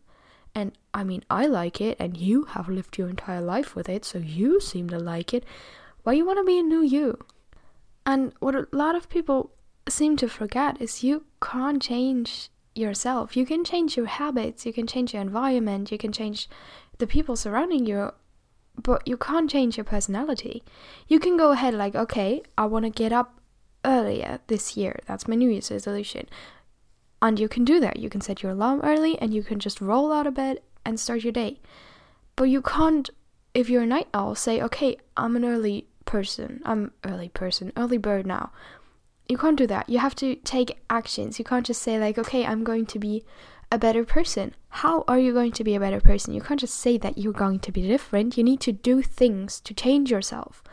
And 0.54 0.73
I 0.92 1.04
mean, 1.04 1.25
I 1.30 1.47
like 1.47 1.80
it, 1.80 1.97
and 1.99 2.16
you 2.16 2.45
have 2.45 2.68
lived 2.68 2.99
your 2.99 3.09
entire 3.09 3.40
life 3.40 3.75
with 3.75 3.88
it, 3.88 4.04
so 4.04 4.18
you 4.18 4.61
seem 4.61 4.90
to 4.90 4.99
like 4.99 5.33
it. 5.33 5.45
Why 6.09 6.15
you 6.15 6.25
want 6.25 6.38
to 6.38 6.45
be 6.45 6.59
a 6.59 6.62
new 6.62 6.81
you? 6.81 7.19
And 8.07 8.33
what 8.41 8.55
a 8.55 8.67
lot 8.73 8.95
of 8.95 9.11
people 9.11 9.50
seem 9.91 10.17
to 10.17 10.27
forget 10.27 10.81
is 10.81 11.05
you 11.05 11.27
can't 11.43 11.83
change 11.83 12.49
yourself. 12.75 13.37
You 13.37 13.45
can 13.45 13.62
change 13.62 13.95
your 13.95 14.07
habits, 14.07 14.65
you 14.65 14.73
can 14.73 14.87
change 14.87 15.12
your 15.12 15.21
environment, 15.21 15.93
you 15.93 15.99
can 15.99 16.11
change 16.11 16.49
the 16.97 17.07
people 17.07 17.37
surrounding 17.37 17.85
you, 17.85 18.12
but 18.83 19.07
you 19.07 19.19
can't 19.19 19.50
change 19.50 19.77
your 19.77 19.85
personality. 19.85 20.65
You 21.09 21.21
can 21.21 21.37
go 21.37 21.50
ahead, 21.50 21.75
like, 21.75 21.95
okay, 21.95 22.41
I 22.57 22.65
want 22.65 22.87
to 22.87 22.91
get 22.91 23.12
up 23.12 23.43
earlier 23.85 24.41
this 24.47 24.79
year. 24.79 25.00
That's 25.05 25.29
my 25.29 25.35
New 25.35 25.50
Year's 25.50 25.71
resolution. 25.71 26.27
And 27.21 27.38
you 27.38 27.50
can 27.50 27.67
do 27.67 27.81
that. 27.81 27.99
You 27.99 28.09
can 28.09 28.23
set 28.23 28.43
your 28.43 28.53
alarm 28.53 28.81
early 28.83 29.19
and 29.19 29.35
you 29.35 29.43
can 29.43 29.59
just 29.59 29.83
roll 29.83 30.11
out 30.11 30.27
of 30.27 30.33
bed 30.33 30.61
and 30.87 30.99
start 30.99 31.23
your 31.23 31.35
day. 31.35 31.61
But 32.35 32.45
you 32.45 32.62
can't, 32.62 33.11
if 33.53 33.69
you're 33.69 33.83
a 33.83 33.87
night 33.87 34.09
owl, 34.15 34.35
say, 34.37 34.62
okay, 34.62 34.97
I'm 35.15 35.37
an 35.37 35.45
early 35.45 35.88
person. 36.09 36.62
I'm 36.65 36.93
early 37.05 37.29
person, 37.29 37.71
early 37.77 37.99
bird 37.99 38.27
now. 38.27 38.50
You 39.29 39.37
can't 39.37 39.59
do 39.59 39.67
that. 39.67 39.91
You 39.91 39.99
have 39.99 40.17
to 40.17 40.37
take 40.37 40.81
actions. 40.88 41.38
You 41.38 41.45
can't 41.45 41.67
just 41.67 41.83
say, 41.83 41.99
like, 41.99 42.17
okay, 42.19 42.47
I'm 42.47 42.65
going 42.65 42.87
to 42.87 42.99
be 42.99 43.25
a 43.71 43.79
better 43.79 44.05
person. 44.05 44.55
How 44.71 45.05
are 45.07 45.19
you 45.19 45.35
going 45.35 45.53
to 45.53 45.65
be 45.65 45.75
a 45.75 45.81
better 45.81 46.00
person? 46.00 46.33
You 46.33 46.41
can't 46.41 46.61
just 46.61 46.75
say 46.77 46.97
that 46.97 47.19
you're 47.19 47.35
going 47.45 47.61
to 47.61 47.71
be 47.71 47.87
different. 47.87 48.38
You 48.38 48.43
need 48.43 48.61
to 48.61 48.73
do 48.73 49.03
things 49.03 49.61
to 49.61 49.75
change 49.75 50.11
yourself. 50.11 50.65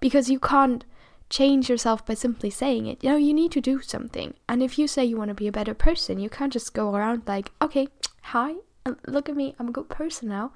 Because 0.00 0.30
you 0.30 0.40
can't 0.40 0.84
change 1.28 1.68
yourself 1.68 2.06
by 2.06 2.14
simply 2.14 2.48
saying 2.48 2.86
it. 2.86 3.04
You 3.04 3.10
know, 3.10 3.16
you 3.16 3.34
need 3.34 3.52
to 3.52 3.60
do 3.60 3.82
something. 3.82 4.32
And 4.48 4.62
if 4.62 4.78
you 4.78 4.88
say 4.88 5.04
you 5.04 5.18
want 5.18 5.28
to 5.28 5.34
be 5.34 5.48
a 5.48 5.52
better 5.52 5.74
person, 5.74 6.18
you 6.18 6.30
can't 6.30 6.52
just 6.52 6.72
go 6.72 6.94
around 6.94 7.24
like, 7.26 7.52
okay, 7.60 7.88
hi, 8.22 8.54
uh, 8.86 8.94
look 9.06 9.28
at 9.28 9.36
me, 9.36 9.54
I'm 9.58 9.68
a 9.68 9.72
good 9.72 9.90
person 9.90 10.30
now. 10.30 10.52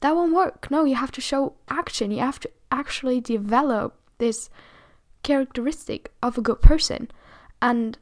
That 0.00 0.14
won't 0.14 0.34
work. 0.34 0.70
No, 0.70 0.84
you 0.84 0.94
have 0.94 1.12
to 1.12 1.20
show 1.20 1.54
action. 1.68 2.10
You 2.10 2.20
have 2.20 2.40
to 2.40 2.50
actually 2.70 3.20
develop 3.20 3.98
this 4.18 4.48
characteristic 5.22 6.12
of 6.22 6.38
a 6.38 6.42
good 6.42 6.60
person. 6.60 7.10
And 7.60 7.98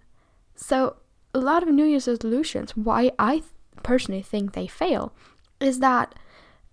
so, 0.55 0.97
a 1.35 1.39
lot 1.39 1.63
of 1.63 1.69
New 1.69 1.85
Year's 1.85 2.09
resolutions, 2.09 2.77
why 2.77 3.13
I 3.19 3.43
personally 3.83 4.23
think 4.23 4.53
they 4.53 4.67
fail, 4.67 5.13
is 5.61 5.81
that 5.81 6.15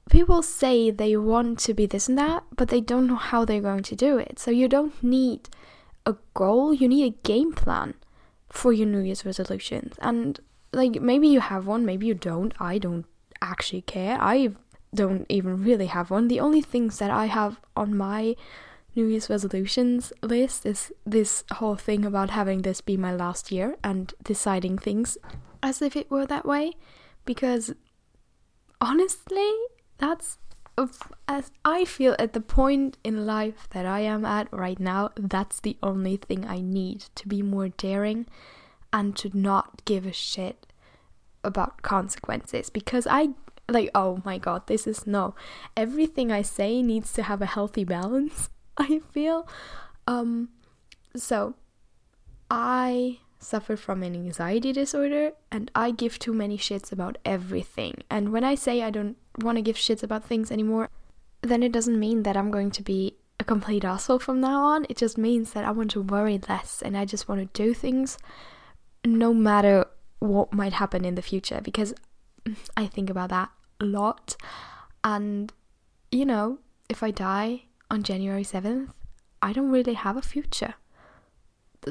people 0.09 0.41
say 0.41 0.91
they 0.91 1.15
want 1.15 1.59
to 1.59 1.73
be 1.73 1.85
this 1.85 2.09
and 2.09 2.17
that, 2.17 2.43
but 2.55 2.69
they 2.69 2.81
don't 2.81 3.07
know 3.07 3.15
how 3.15 3.45
they're 3.45 3.61
going 3.61 3.83
to 3.83 3.95
do 3.95 4.17
it. 4.17 4.39
So 4.39 4.51
you 4.51 4.67
don't 4.67 5.01
need 5.03 5.49
a 6.05 6.15
goal, 6.33 6.73
you 6.73 6.87
need 6.87 7.05
a 7.05 7.27
game 7.27 7.53
plan 7.53 7.95
for 8.49 8.73
your 8.73 8.87
New 8.87 8.99
Year's 8.99 9.25
resolutions. 9.25 9.95
And 9.99 10.39
like 10.71 11.01
maybe 11.01 11.27
you 11.27 11.39
have 11.39 11.67
one, 11.67 11.85
maybe 11.85 12.05
you 12.05 12.13
don't. 12.13 12.53
I 12.59 12.77
don't 12.77 13.05
actually 13.41 13.81
care. 13.81 14.17
I 14.19 14.51
don't 14.93 15.25
even 15.29 15.63
really 15.63 15.87
have 15.87 16.11
one. 16.11 16.27
The 16.27 16.39
only 16.39 16.61
things 16.61 16.99
that 16.99 17.11
I 17.11 17.25
have 17.25 17.59
on 17.75 17.95
my 17.95 18.35
New 18.95 19.07
Year's 19.07 19.29
resolutions 19.29 20.13
list 20.21 20.65
is 20.65 20.91
this 21.05 21.43
whole 21.53 21.75
thing 21.75 22.05
about 22.05 22.29
having 22.29 22.61
this 22.61 22.81
be 22.81 22.95
my 22.95 23.13
last 23.13 23.51
year 23.51 23.75
and 23.83 24.13
deciding 24.23 24.77
things 24.77 25.17
as 25.63 25.81
if 25.81 25.95
it 25.95 26.11
were 26.11 26.25
that 26.27 26.45
way. 26.45 26.73
Because 27.25 27.73
honestly, 28.79 29.51
that's 29.97 30.37
as 31.27 31.51
I 31.63 31.85
feel 31.85 32.15
at 32.17 32.33
the 32.33 32.41
point 32.41 32.97
in 33.03 33.25
life 33.25 33.67
that 33.71 33.85
I 33.85 33.99
am 34.01 34.25
at 34.25 34.51
right 34.51 34.79
now, 34.79 35.11
that's 35.15 35.59
the 35.59 35.77
only 35.83 36.17
thing 36.17 36.45
I 36.45 36.61
need 36.61 37.05
to 37.15 37.27
be 37.27 37.41
more 37.41 37.69
daring 37.69 38.25
and 38.91 39.15
to 39.17 39.35
not 39.37 39.85
give 39.85 40.05
a 40.05 40.13
shit 40.13 40.65
about 41.43 41.81
consequences 41.81 42.69
because 42.69 43.05
I 43.09 43.29
like 43.69 43.89
oh 43.95 44.21
my 44.25 44.37
god 44.37 44.67
this 44.67 44.85
is 44.85 45.07
no 45.07 45.35
everything 45.77 46.31
I 46.31 46.41
say 46.41 46.81
needs 46.81 47.13
to 47.13 47.23
have 47.23 47.41
a 47.41 47.45
healthy 47.47 47.83
balance 47.83 48.49
I 48.77 48.99
feel 49.11 49.47
um 50.07 50.49
so 51.15 51.55
I 52.49 53.19
suffer 53.43 53.75
from 53.75 54.03
an 54.03 54.15
anxiety 54.15 54.71
disorder 54.71 55.31
and 55.51 55.69
I 55.75 55.91
give 55.91 56.17
too 56.17 56.33
many 56.33 56.57
shits 56.57 56.91
about 56.91 57.17
everything. 57.25 58.03
And 58.09 58.31
when 58.31 58.43
I 58.43 58.55
say 58.55 58.81
I 58.81 58.89
don't 58.89 59.17
want 59.39 59.57
to 59.57 59.61
give 59.61 59.75
shits 59.75 60.03
about 60.03 60.23
things 60.23 60.51
anymore, 60.51 60.89
then 61.41 61.61
it 61.61 61.71
doesn't 61.71 61.99
mean 61.99 62.23
that 62.23 62.37
I'm 62.37 62.51
going 62.51 62.71
to 62.71 62.81
be 62.81 63.15
a 63.39 63.43
complete 63.43 63.83
asshole 63.83 64.19
from 64.19 64.39
now 64.39 64.63
on. 64.63 64.85
It 64.89 64.97
just 64.97 65.17
means 65.17 65.53
that 65.53 65.65
I 65.65 65.71
want 65.71 65.91
to 65.91 66.01
worry 66.01 66.39
less 66.47 66.81
and 66.81 66.97
I 66.97 67.05
just 67.05 67.27
want 67.27 67.41
to 67.41 67.63
do 67.63 67.73
things 67.73 68.17
no 69.05 69.33
matter 69.33 69.85
what 70.19 70.53
might 70.53 70.73
happen 70.73 71.03
in 71.03 71.15
the 71.15 71.21
future 71.21 71.59
because 71.61 71.93
I 72.77 72.87
think 72.87 73.09
about 73.09 73.29
that 73.29 73.49
a 73.79 73.85
lot. 73.85 74.35
And, 75.03 75.51
you 76.11 76.25
know, 76.25 76.59
if 76.89 77.03
I 77.03 77.11
die 77.11 77.63
on 77.89 78.03
January 78.03 78.43
7th, 78.43 78.89
I 79.41 79.53
don't 79.53 79.71
really 79.71 79.93
have 79.93 80.17
a 80.17 80.21
future. 80.21 80.75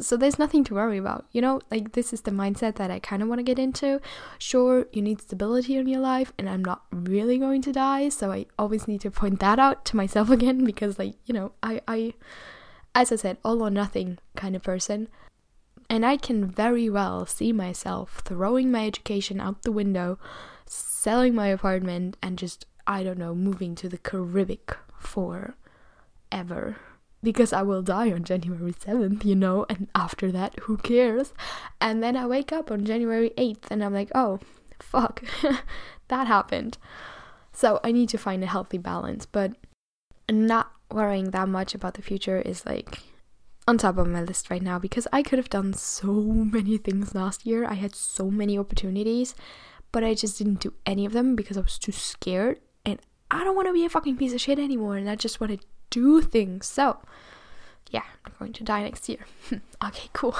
So 0.00 0.16
there's 0.16 0.38
nothing 0.38 0.64
to 0.64 0.74
worry 0.74 0.96
about 0.96 1.26
you 1.32 1.42
know? 1.42 1.60
Like 1.70 1.92
this 1.92 2.12
is 2.14 2.22
the 2.22 2.30
mindset 2.30 2.76
that 2.76 2.90
i 2.90 2.98
kind 2.98 3.22
of 3.22 3.28
want 3.28 3.40
to 3.40 3.42
get 3.42 3.58
into. 3.58 4.00
Sure 4.38 4.86
you 4.92 5.02
need 5.02 5.20
stability 5.20 5.76
in 5.76 5.86
your 5.86 6.00
life 6.00 6.32
and 6.38 6.48
i'm 6.48 6.64
not 6.64 6.84
really 6.90 7.38
going 7.38 7.60
to 7.62 7.72
die 7.72 8.08
so 8.08 8.32
i 8.32 8.46
always 8.58 8.88
need 8.88 9.02
to 9.02 9.10
point 9.10 9.40
that 9.40 9.58
out 9.58 9.84
to 9.86 9.96
myself 9.96 10.30
again 10.36 10.64
because 10.64 10.98
like 10.98 11.14
you 11.26 11.34
know 11.34 11.52
i 11.62 11.80
i 11.86 12.14
as 12.94 13.12
i 13.12 13.16
said 13.16 13.36
all 13.44 13.62
or 13.62 13.70
nothing 13.70 14.18
kind 14.34 14.56
of 14.56 14.62
person 14.62 15.08
and 15.92 16.06
i 16.06 16.16
can 16.16 16.46
very 16.46 16.88
well 16.88 17.26
see 17.26 17.52
myself 17.52 18.22
throwing 18.24 18.70
my 18.70 18.86
education 18.86 19.38
out 19.40 19.62
the 19.62 19.70
window 19.70 20.18
selling 20.64 21.34
my 21.34 21.48
apartment 21.48 22.16
and 22.22 22.38
just 22.38 22.64
i 22.86 23.02
don't 23.02 23.18
know 23.18 23.34
moving 23.34 23.74
to 23.74 23.88
the 23.90 23.98
caribbean 23.98 24.58
for 24.98 25.54
ever 26.32 26.76
because 27.22 27.52
I 27.52 27.62
will 27.62 27.82
die 27.82 28.10
on 28.10 28.24
January 28.24 28.72
7th, 28.72 29.24
you 29.24 29.36
know, 29.36 29.64
and 29.68 29.86
after 29.94 30.32
that, 30.32 30.58
who 30.62 30.76
cares? 30.76 31.32
And 31.80 32.02
then 32.02 32.16
I 32.16 32.26
wake 32.26 32.52
up 32.52 32.70
on 32.70 32.84
January 32.84 33.30
8th 33.38 33.70
and 33.70 33.84
I'm 33.84 33.94
like, 33.94 34.10
oh, 34.12 34.40
fuck, 34.80 35.22
that 36.08 36.26
happened. 36.26 36.78
So 37.52 37.78
I 37.84 37.92
need 37.92 38.08
to 38.08 38.18
find 38.18 38.42
a 38.42 38.48
healthy 38.48 38.78
balance, 38.78 39.26
but 39.26 39.52
not 40.28 40.72
worrying 40.90 41.30
that 41.30 41.48
much 41.48 41.74
about 41.74 41.94
the 41.94 42.02
future 42.02 42.40
is 42.40 42.66
like 42.66 42.98
on 43.66 43.78
top 43.78 43.98
of 43.98 44.06
my 44.08 44.22
list 44.22 44.50
right 44.50 44.62
now 44.62 44.78
because 44.78 45.06
I 45.12 45.22
could 45.22 45.38
have 45.38 45.50
done 45.50 45.72
so 45.72 46.12
many 46.12 46.78
things 46.78 47.14
last 47.14 47.46
year. 47.46 47.64
I 47.64 47.74
had 47.74 47.94
so 47.94 48.30
many 48.30 48.58
opportunities, 48.58 49.34
but 49.92 50.04
I 50.04 50.14
just 50.14 50.38
didn't 50.38 50.60
do 50.60 50.74
any 50.86 51.06
of 51.06 51.12
them 51.12 51.36
because 51.36 51.56
I 51.56 51.60
was 51.60 51.78
too 51.78 51.92
scared 51.92 52.60
and 52.84 53.00
I 53.30 53.44
don't 53.44 53.56
want 53.56 53.68
to 53.68 53.72
be 53.72 53.84
a 53.84 53.90
fucking 53.90 54.16
piece 54.16 54.32
of 54.32 54.40
shit 54.40 54.58
anymore 54.58 54.96
and 54.96 55.08
I 55.08 55.16
just 55.16 55.40
want 55.40 55.58
to 55.58 55.66
do 55.90 56.20
things. 56.20 56.66
So, 56.66 56.98
yeah, 57.90 58.04
I'm 58.24 58.32
going 58.38 58.52
to 58.54 58.64
die 58.64 58.82
next 58.82 59.08
year. 59.08 59.26
okay, 59.84 60.08
cool. 60.12 60.34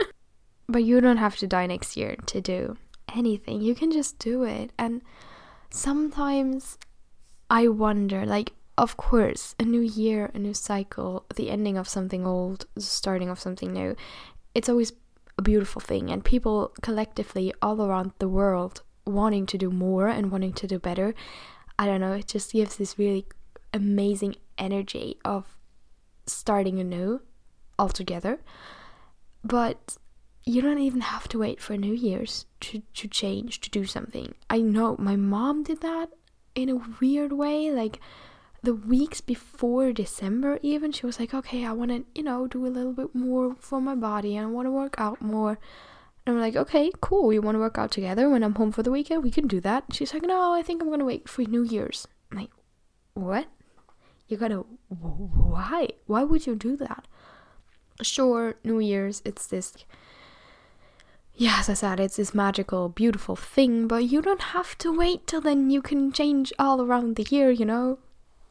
but 0.68 0.84
you 0.84 1.00
don't 1.00 1.18
have 1.18 1.36
to 1.36 1.46
die 1.46 1.66
next 1.66 1.96
year 1.96 2.16
to 2.26 2.40
do 2.40 2.76
anything. 3.14 3.60
You 3.60 3.74
can 3.74 3.90
just 3.90 4.18
do 4.18 4.42
it. 4.42 4.70
And 4.78 5.02
sometimes 5.70 6.78
I 7.50 7.68
wonder, 7.68 8.26
like, 8.26 8.52
of 8.78 8.96
course, 8.96 9.56
a 9.58 9.64
new 9.64 9.80
year, 9.80 10.30
a 10.32 10.38
new 10.38 10.54
cycle, 10.54 11.26
the 11.34 11.50
ending 11.50 11.76
of 11.76 11.88
something 11.88 12.24
old, 12.24 12.66
the 12.74 12.80
starting 12.80 13.28
of 13.28 13.40
something 13.40 13.72
new, 13.72 13.96
it's 14.54 14.68
always 14.68 14.92
a 15.36 15.42
beautiful 15.42 15.80
thing. 15.80 16.10
And 16.10 16.24
people 16.24 16.72
collectively 16.80 17.52
all 17.60 17.82
around 17.82 18.12
the 18.20 18.28
world 18.28 18.82
wanting 19.04 19.46
to 19.46 19.58
do 19.58 19.70
more 19.70 20.06
and 20.06 20.30
wanting 20.30 20.52
to 20.52 20.66
do 20.68 20.78
better. 20.78 21.12
I 21.76 21.86
don't 21.86 22.00
know, 22.00 22.12
it 22.12 22.28
just 22.28 22.52
gives 22.52 22.76
this 22.76 22.98
really 22.98 23.26
amazing 23.74 24.36
energy 24.56 25.18
of 25.24 25.56
starting 26.26 26.78
anew 26.78 27.20
altogether. 27.80 28.40
But 29.42 29.96
you 30.44 30.62
don't 30.62 30.78
even 30.78 31.00
have 31.00 31.26
to 31.28 31.38
wait 31.40 31.60
for 31.60 31.76
New 31.76 31.92
Year's 31.92 32.46
to, 32.60 32.82
to 32.94 33.08
change, 33.08 33.60
to 33.62 33.70
do 33.70 33.84
something. 33.84 34.34
I 34.48 34.60
know 34.60 34.96
my 35.00 35.16
mom 35.16 35.64
did 35.64 35.80
that 35.80 36.10
in 36.54 36.68
a 36.68 36.80
weird 37.00 37.32
way. 37.32 37.72
Like 37.72 38.00
the 38.62 38.74
weeks 38.74 39.20
before 39.20 39.92
December, 39.92 40.58
even, 40.62 40.92
she 40.92 41.06
was 41.06 41.20
like, 41.20 41.32
okay, 41.32 41.64
I 41.64 41.72
want 41.72 41.90
to, 41.90 42.04
you 42.14 42.22
know, 42.22 42.46
do 42.46 42.66
a 42.66 42.68
little 42.68 42.92
bit 42.92 43.14
more 43.14 43.54
for 43.60 43.80
my 43.80 43.94
body 43.94 44.36
and 44.36 44.46
I 44.46 44.50
want 44.50 44.66
to 44.66 44.72
work 44.72 44.96
out 44.98 45.22
more. 45.22 45.58
And 46.26 46.36
I'm 46.36 46.40
like, 46.40 46.56
okay, 46.56 46.90
cool. 47.00 47.32
You 47.32 47.40
want 47.40 47.54
to 47.54 47.60
work 47.60 47.78
out 47.78 47.90
together 47.90 48.28
when 48.28 48.42
I'm 48.42 48.56
home 48.56 48.72
for 48.72 48.82
the 48.82 48.90
weekend? 48.90 49.22
We 49.22 49.30
can 49.30 49.46
do 49.46 49.60
that. 49.60 49.84
She's 49.92 50.12
like, 50.12 50.22
no, 50.22 50.52
I 50.52 50.62
think 50.62 50.82
I'm 50.82 50.88
going 50.88 50.98
to 50.98 51.04
wait 51.04 51.28
for 51.28 51.42
New 51.42 51.62
Year's. 51.62 52.06
I'm 52.30 52.38
like, 52.38 52.50
what? 53.14 53.46
you 54.28 54.36
gotta 54.36 54.64
why 54.88 55.88
why 56.06 56.22
would 56.22 56.46
you 56.46 56.54
do 56.54 56.76
that 56.76 57.08
sure 58.02 58.56
new 58.62 58.78
year's 58.78 59.22
it's 59.24 59.46
this 59.46 59.74
yeah 61.34 61.56
as 61.58 61.68
i 61.68 61.74
said 61.74 61.98
it's 61.98 62.16
this 62.16 62.34
magical 62.34 62.88
beautiful 62.88 63.34
thing 63.34 63.88
but 63.88 64.04
you 64.04 64.20
don't 64.22 64.42
have 64.52 64.76
to 64.78 64.96
wait 64.96 65.26
till 65.26 65.40
then 65.40 65.70
you 65.70 65.82
can 65.82 66.12
change 66.12 66.52
all 66.58 66.80
around 66.82 67.16
the 67.16 67.26
year 67.30 67.50
you 67.50 67.64
know 67.64 67.98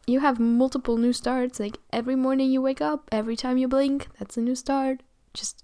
you 0.07 0.21
have 0.21 0.39
multiple 0.39 0.97
new 0.97 1.11
starts 1.11 1.59
like 1.59 1.77
every 1.91 2.15
morning 2.15 2.49
you 2.49 2.61
wake 2.61 2.79
up 2.79 3.09
every 3.11 3.35
time 3.35 3.57
you 3.57 3.67
blink 3.67 4.07
that's 4.17 4.37
a 4.37 4.41
new 4.41 4.55
start. 4.55 5.03
Just 5.33 5.63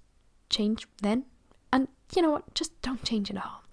change 0.50 0.86
then. 1.02 1.24
And 1.72 1.88
you 2.14 2.22
know 2.22 2.30
what? 2.30 2.54
Just 2.54 2.80
don't 2.82 3.02
change 3.02 3.30
at 3.30 3.38
all. 3.38 3.64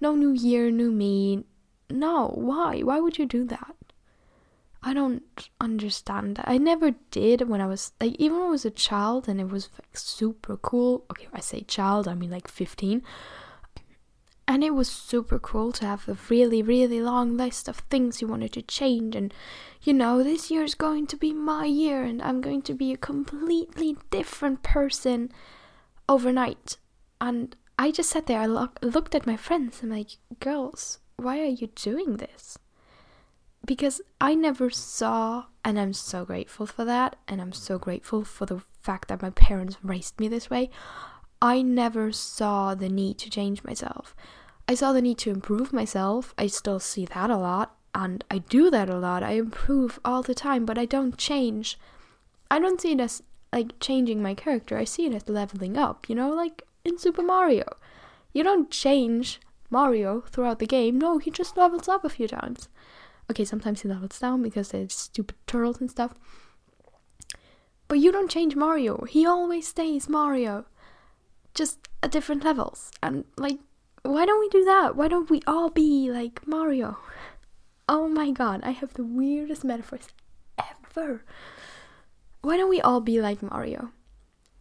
No 0.00 0.16
new 0.16 0.32
year 0.32 0.70
new 0.70 0.90
me. 0.90 1.44
No 1.88 2.32
why? 2.34 2.80
Why 2.80 2.98
would 2.98 3.18
you 3.18 3.24
do 3.24 3.44
that? 3.44 3.76
I 4.82 4.92
don't 4.92 5.22
understand 5.60 6.36
that. 6.36 6.48
I 6.48 6.58
never 6.58 6.92
did 7.12 7.48
when 7.48 7.60
I 7.60 7.66
was 7.66 7.92
like 8.00 8.16
even 8.18 8.38
when 8.38 8.48
I 8.48 8.50
was 8.50 8.64
a 8.64 8.70
child 8.70 9.28
and 9.28 9.40
it 9.40 9.48
was 9.48 9.70
like 9.74 9.96
super 9.96 10.56
cool. 10.56 11.04
Okay, 11.10 11.28
I 11.32 11.40
say 11.40 11.60
child, 11.62 12.08
I 12.08 12.14
mean 12.14 12.30
like 12.30 12.48
15. 12.48 13.00
And 14.48 14.62
it 14.62 14.74
was 14.74 14.88
super 14.88 15.40
cool 15.40 15.72
to 15.72 15.86
have 15.86 16.08
a 16.08 16.16
really, 16.28 16.62
really 16.62 17.00
long 17.00 17.36
list 17.36 17.66
of 17.66 17.78
things 17.78 18.22
you 18.22 18.28
wanted 18.28 18.52
to 18.52 18.62
change. 18.62 19.16
And, 19.16 19.34
you 19.82 19.92
know, 19.92 20.22
this 20.22 20.52
year 20.52 20.62
is 20.62 20.76
going 20.76 21.08
to 21.08 21.16
be 21.16 21.32
my 21.32 21.64
year, 21.64 22.04
and 22.04 22.22
I'm 22.22 22.40
going 22.40 22.62
to 22.62 22.74
be 22.74 22.92
a 22.92 22.96
completely 22.96 23.96
different 24.10 24.62
person 24.62 25.32
overnight. 26.08 26.76
And 27.20 27.56
I 27.76 27.90
just 27.90 28.10
sat 28.10 28.26
there, 28.26 28.40
I 28.40 28.46
lo- 28.46 28.68
looked 28.82 29.16
at 29.16 29.26
my 29.26 29.36
friends, 29.36 29.80
I'm 29.82 29.90
like, 29.90 30.18
girls, 30.38 31.00
why 31.16 31.40
are 31.40 31.44
you 31.44 31.66
doing 31.74 32.18
this? 32.18 32.56
Because 33.66 34.00
I 34.20 34.36
never 34.36 34.70
saw, 34.70 35.46
and 35.64 35.76
I'm 35.78 35.92
so 35.92 36.24
grateful 36.24 36.66
for 36.66 36.84
that, 36.84 37.16
and 37.26 37.40
I'm 37.42 37.52
so 37.52 37.78
grateful 37.78 38.22
for 38.22 38.46
the 38.46 38.62
fact 38.80 39.08
that 39.08 39.22
my 39.22 39.30
parents 39.30 39.76
raised 39.82 40.20
me 40.20 40.28
this 40.28 40.48
way. 40.48 40.70
I 41.46 41.62
never 41.62 42.10
saw 42.10 42.74
the 42.74 42.88
need 42.88 43.18
to 43.18 43.30
change 43.30 43.62
myself. 43.62 44.16
I 44.66 44.74
saw 44.74 44.92
the 44.92 45.00
need 45.00 45.18
to 45.18 45.30
improve 45.30 45.72
myself. 45.72 46.34
I 46.36 46.48
still 46.48 46.80
see 46.80 47.06
that 47.06 47.30
a 47.30 47.36
lot, 47.36 47.76
and 47.94 48.24
I 48.28 48.38
do 48.38 48.68
that 48.70 48.90
a 48.90 48.98
lot. 48.98 49.22
I 49.22 49.34
improve 49.34 50.00
all 50.04 50.22
the 50.22 50.34
time, 50.34 50.66
but 50.66 50.76
I 50.76 50.86
don't 50.86 51.16
change. 51.16 51.78
I 52.50 52.58
don't 52.58 52.80
see 52.80 52.90
it 52.90 53.00
as 53.00 53.22
like 53.52 53.78
changing 53.78 54.20
my 54.20 54.34
character. 54.34 54.76
I 54.76 54.82
see 54.82 55.06
it 55.06 55.14
as 55.14 55.28
leveling 55.28 55.76
up, 55.76 56.08
you 56.08 56.16
know, 56.16 56.30
like 56.30 56.64
in 56.84 56.98
Super 56.98 57.22
Mario. 57.22 57.76
You 58.32 58.42
don't 58.42 58.68
change 58.68 59.38
Mario 59.70 60.22
throughout 60.22 60.58
the 60.58 60.66
game. 60.66 60.98
No, 60.98 61.18
he 61.18 61.30
just 61.30 61.56
levels 61.56 61.86
up 61.86 62.04
a 62.04 62.08
few 62.08 62.26
times. 62.26 62.68
Okay, 63.30 63.44
sometimes 63.44 63.82
he 63.82 63.88
levels 63.88 64.18
down 64.18 64.42
because 64.42 64.70
there's 64.70 64.94
stupid 64.94 65.36
turtles 65.46 65.80
and 65.80 65.92
stuff. 65.92 66.12
But 67.86 68.00
you 68.00 68.10
don't 68.10 68.32
change 68.32 68.56
Mario. 68.56 69.04
He 69.04 69.24
always 69.24 69.68
stays 69.68 70.08
Mario 70.08 70.66
just 71.56 71.88
at 72.02 72.12
different 72.12 72.44
levels. 72.44 72.92
And 73.02 73.24
like, 73.36 73.58
why 74.02 74.26
don't 74.26 74.40
we 74.40 74.48
do 74.48 74.64
that? 74.64 74.94
Why 74.94 75.08
don't 75.08 75.30
we 75.30 75.42
all 75.46 75.70
be 75.70 76.10
like 76.10 76.46
Mario? 76.46 76.98
Oh 77.88 78.08
my 78.08 78.30
god, 78.30 78.60
I 78.62 78.70
have 78.70 78.94
the 78.94 79.04
weirdest 79.04 79.64
metaphors 79.64 80.08
ever. 80.58 81.24
Why 82.42 82.56
don't 82.56 82.70
we 82.70 82.80
all 82.80 83.00
be 83.00 83.20
like 83.20 83.42
Mario? 83.42 83.90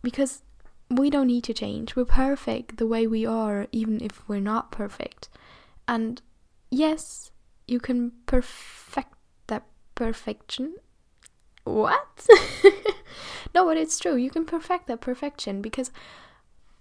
Because 0.02 0.42
we 0.90 1.10
don't 1.10 1.28
need 1.28 1.44
to 1.46 1.54
change. 1.54 1.96
We're 1.96 2.06
perfect 2.06 2.78
the 2.78 2.88
way 2.88 3.08
we 3.08 3.26
are, 3.26 3.68
even 3.72 4.02
if 4.02 4.28
we're 4.28 4.40
not 4.40 4.72
perfect. 4.72 5.30
And 5.88 6.22
yes, 6.70 7.32
you 7.68 7.80
can 7.80 8.12
perfect 8.26 9.14
that 9.48 9.64
perfection. 9.96 10.76
What? 11.64 12.28
no, 13.56 13.66
but 13.66 13.78
it's 13.78 13.98
true. 14.00 14.16
You 14.16 14.30
can 14.30 14.46
perfect 14.46 14.88
that 14.88 15.02
perfection 15.02 15.62
because 15.62 15.92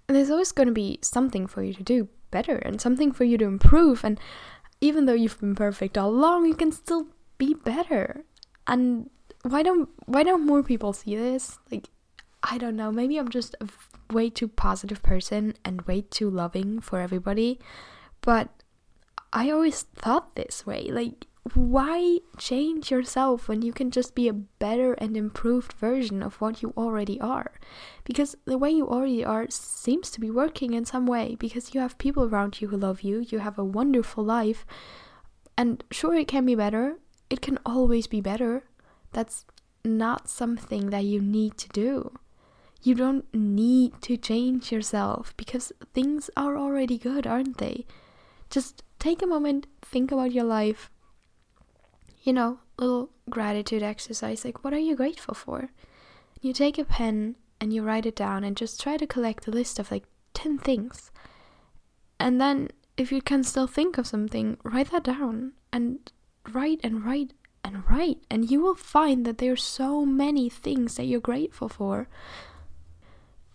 there's 0.06 0.30
always 0.30 0.52
going 0.52 0.68
to 0.68 0.74
be 0.74 0.98
something 1.02 1.46
for 1.46 1.62
you 1.62 1.74
to 1.74 1.82
do 1.82 2.08
better 2.30 2.56
and 2.56 2.80
something 2.80 3.12
for 3.12 3.24
you 3.24 3.38
to 3.38 3.44
improve. 3.44 4.04
And 4.04 4.18
even 4.80 5.06
though 5.06 5.14
you've 5.14 5.40
been 5.40 5.54
perfect 5.54 5.96
all 5.96 6.10
along, 6.10 6.46
you 6.46 6.54
can 6.54 6.72
still 6.72 7.06
be 7.38 7.54
better. 7.54 8.24
And 8.66 9.10
why 9.42 9.62
don't 9.62 9.88
why 10.06 10.22
don't 10.22 10.44
more 10.44 10.62
people 10.62 10.92
see 10.92 11.16
this? 11.16 11.58
Like, 11.70 11.90
I 12.42 12.58
don't 12.58 12.76
know. 12.76 12.90
Maybe 12.90 13.18
I'm 13.18 13.28
just 13.28 13.54
a 13.60 13.68
way 14.12 14.30
too 14.30 14.48
positive 14.48 15.02
person 15.02 15.54
and 15.64 15.82
way 15.82 16.02
too 16.02 16.28
loving 16.28 16.80
for 16.80 17.00
everybody. 17.00 17.60
But 18.20 18.50
I 19.32 19.50
always 19.50 19.82
thought 19.82 20.36
this 20.36 20.66
way. 20.66 20.88
Like, 20.90 21.26
why 21.52 22.20
change 22.38 22.90
yourself 22.90 23.48
when 23.48 23.60
you 23.60 23.72
can 23.72 23.90
just 23.90 24.14
be 24.14 24.28
a 24.28 24.32
better 24.32 24.94
and 24.94 25.14
improved 25.14 25.74
version 25.74 26.22
of 26.22 26.40
what 26.40 26.62
you 26.62 26.72
already 26.76 27.20
are? 27.20 27.52
Because 28.04 28.34
the 28.46 28.56
way 28.56 28.70
you 28.70 28.88
already 28.88 29.24
are 29.24 29.46
seems 29.50 30.10
to 30.10 30.20
be 30.20 30.30
working 30.30 30.72
in 30.72 30.86
some 30.86 31.06
way 31.06 31.36
because 31.38 31.74
you 31.74 31.80
have 31.80 31.98
people 31.98 32.24
around 32.24 32.60
you 32.60 32.68
who 32.68 32.78
love 32.78 33.02
you, 33.02 33.26
you 33.28 33.40
have 33.40 33.58
a 33.58 33.64
wonderful 33.64 34.24
life, 34.24 34.64
and 35.56 35.84
sure, 35.90 36.14
it 36.14 36.28
can 36.28 36.46
be 36.46 36.54
better, 36.54 36.98
it 37.28 37.40
can 37.42 37.58
always 37.64 38.06
be 38.06 38.20
better. 38.20 38.64
That's 39.12 39.44
not 39.84 40.28
something 40.28 40.90
that 40.90 41.04
you 41.04 41.20
need 41.20 41.58
to 41.58 41.68
do. 41.68 42.18
You 42.82 42.94
don't 42.94 43.32
need 43.32 44.00
to 44.02 44.16
change 44.16 44.72
yourself 44.72 45.34
because 45.36 45.72
things 45.92 46.30
are 46.36 46.56
already 46.56 46.98
good, 46.98 47.26
aren't 47.26 47.58
they? 47.58 47.86
Just 48.50 48.82
take 48.98 49.22
a 49.22 49.26
moment, 49.26 49.66
think 49.82 50.10
about 50.10 50.32
your 50.32 50.44
life, 50.44 50.90
you 52.24 52.32
know, 52.32 52.58
little 52.78 53.10
gratitude 53.30 53.82
exercise 53.82 54.44
like 54.44 54.64
what 54.64 54.72
are 54.72 54.78
you 54.78 54.96
grateful 54.96 55.34
for? 55.34 55.70
You 56.40 56.52
take 56.52 56.78
a 56.78 56.84
pen 56.84 57.36
and 57.60 57.72
you 57.72 57.82
write 57.82 58.06
it 58.06 58.16
down 58.16 58.42
and 58.42 58.56
just 58.56 58.80
try 58.80 58.96
to 58.96 59.06
collect 59.06 59.46
a 59.46 59.52
list 59.52 59.78
of 59.78 59.90
like 59.90 60.04
10 60.32 60.58
things. 60.58 61.12
And 62.18 62.40
then 62.40 62.70
if 62.96 63.12
you 63.12 63.22
can 63.22 63.44
still 63.44 63.66
think 63.66 63.98
of 63.98 64.06
something, 64.06 64.56
write 64.64 64.90
that 64.90 65.04
down 65.04 65.52
and 65.72 66.10
write 66.50 66.80
and 66.82 67.04
write 67.04 67.32
and 67.62 67.88
write 67.88 68.18
and 68.30 68.50
you 68.50 68.60
will 68.60 68.74
find 68.74 69.24
that 69.26 69.38
there 69.38 69.52
are 69.52 69.56
so 69.56 70.04
many 70.04 70.48
things 70.48 70.96
that 70.96 71.04
you're 71.04 71.20
grateful 71.20 71.68
for. 71.68 72.08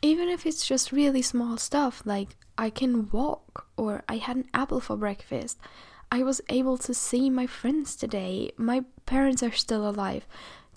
Even 0.02 0.30
if 0.30 0.46
it's 0.46 0.66
just 0.66 0.92
really 0.92 1.22
small 1.22 1.58
stuff 1.58 2.04
like 2.06 2.38
I 2.58 2.70
can 2.70 3.10
walk 3.10 3.68
or 3.76 4.04
I 4.08 4.18
had 4.18 4.38
an 4.38 4.50
apple 4.54 4.80
for 4.80 4.96
breakfast 4.96 5.58
I 6.12 6.24
was 6.24 6.42
able 6.50 6.78
to 6.80 6.94
see 6.94 7.30
my 7.30 7.46
friends 7.46 7.96
today. 7.96 8.52
My 8.58 8.84
parents 9.06 9.44
are 9.44 9.52
still 9.52 9.88
alive. 9.88 10.26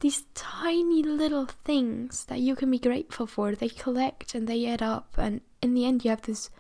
These 0.01 0.25
tiny 0.35 1.03
little 1.03 1.47
things 1.47 2.25
that 2.27 2.41
you 2.41 2.55
can 2.55 2.71
be 2.71 2.79
grateful 2.79 3.27
for, 3.27 3.55
they 3.55 3.69
collect 3.69 4.35
and 4.35 4.47
they 4.47 4.67
add 4.67 4.83
up. 4.83 5.15
And 5.17 5.41
in 5.63 5.75
the 5.75 5.87
end, 5.87 6.05
you 6.05 6.11
have 6.11 6.23
this 6.23 6.51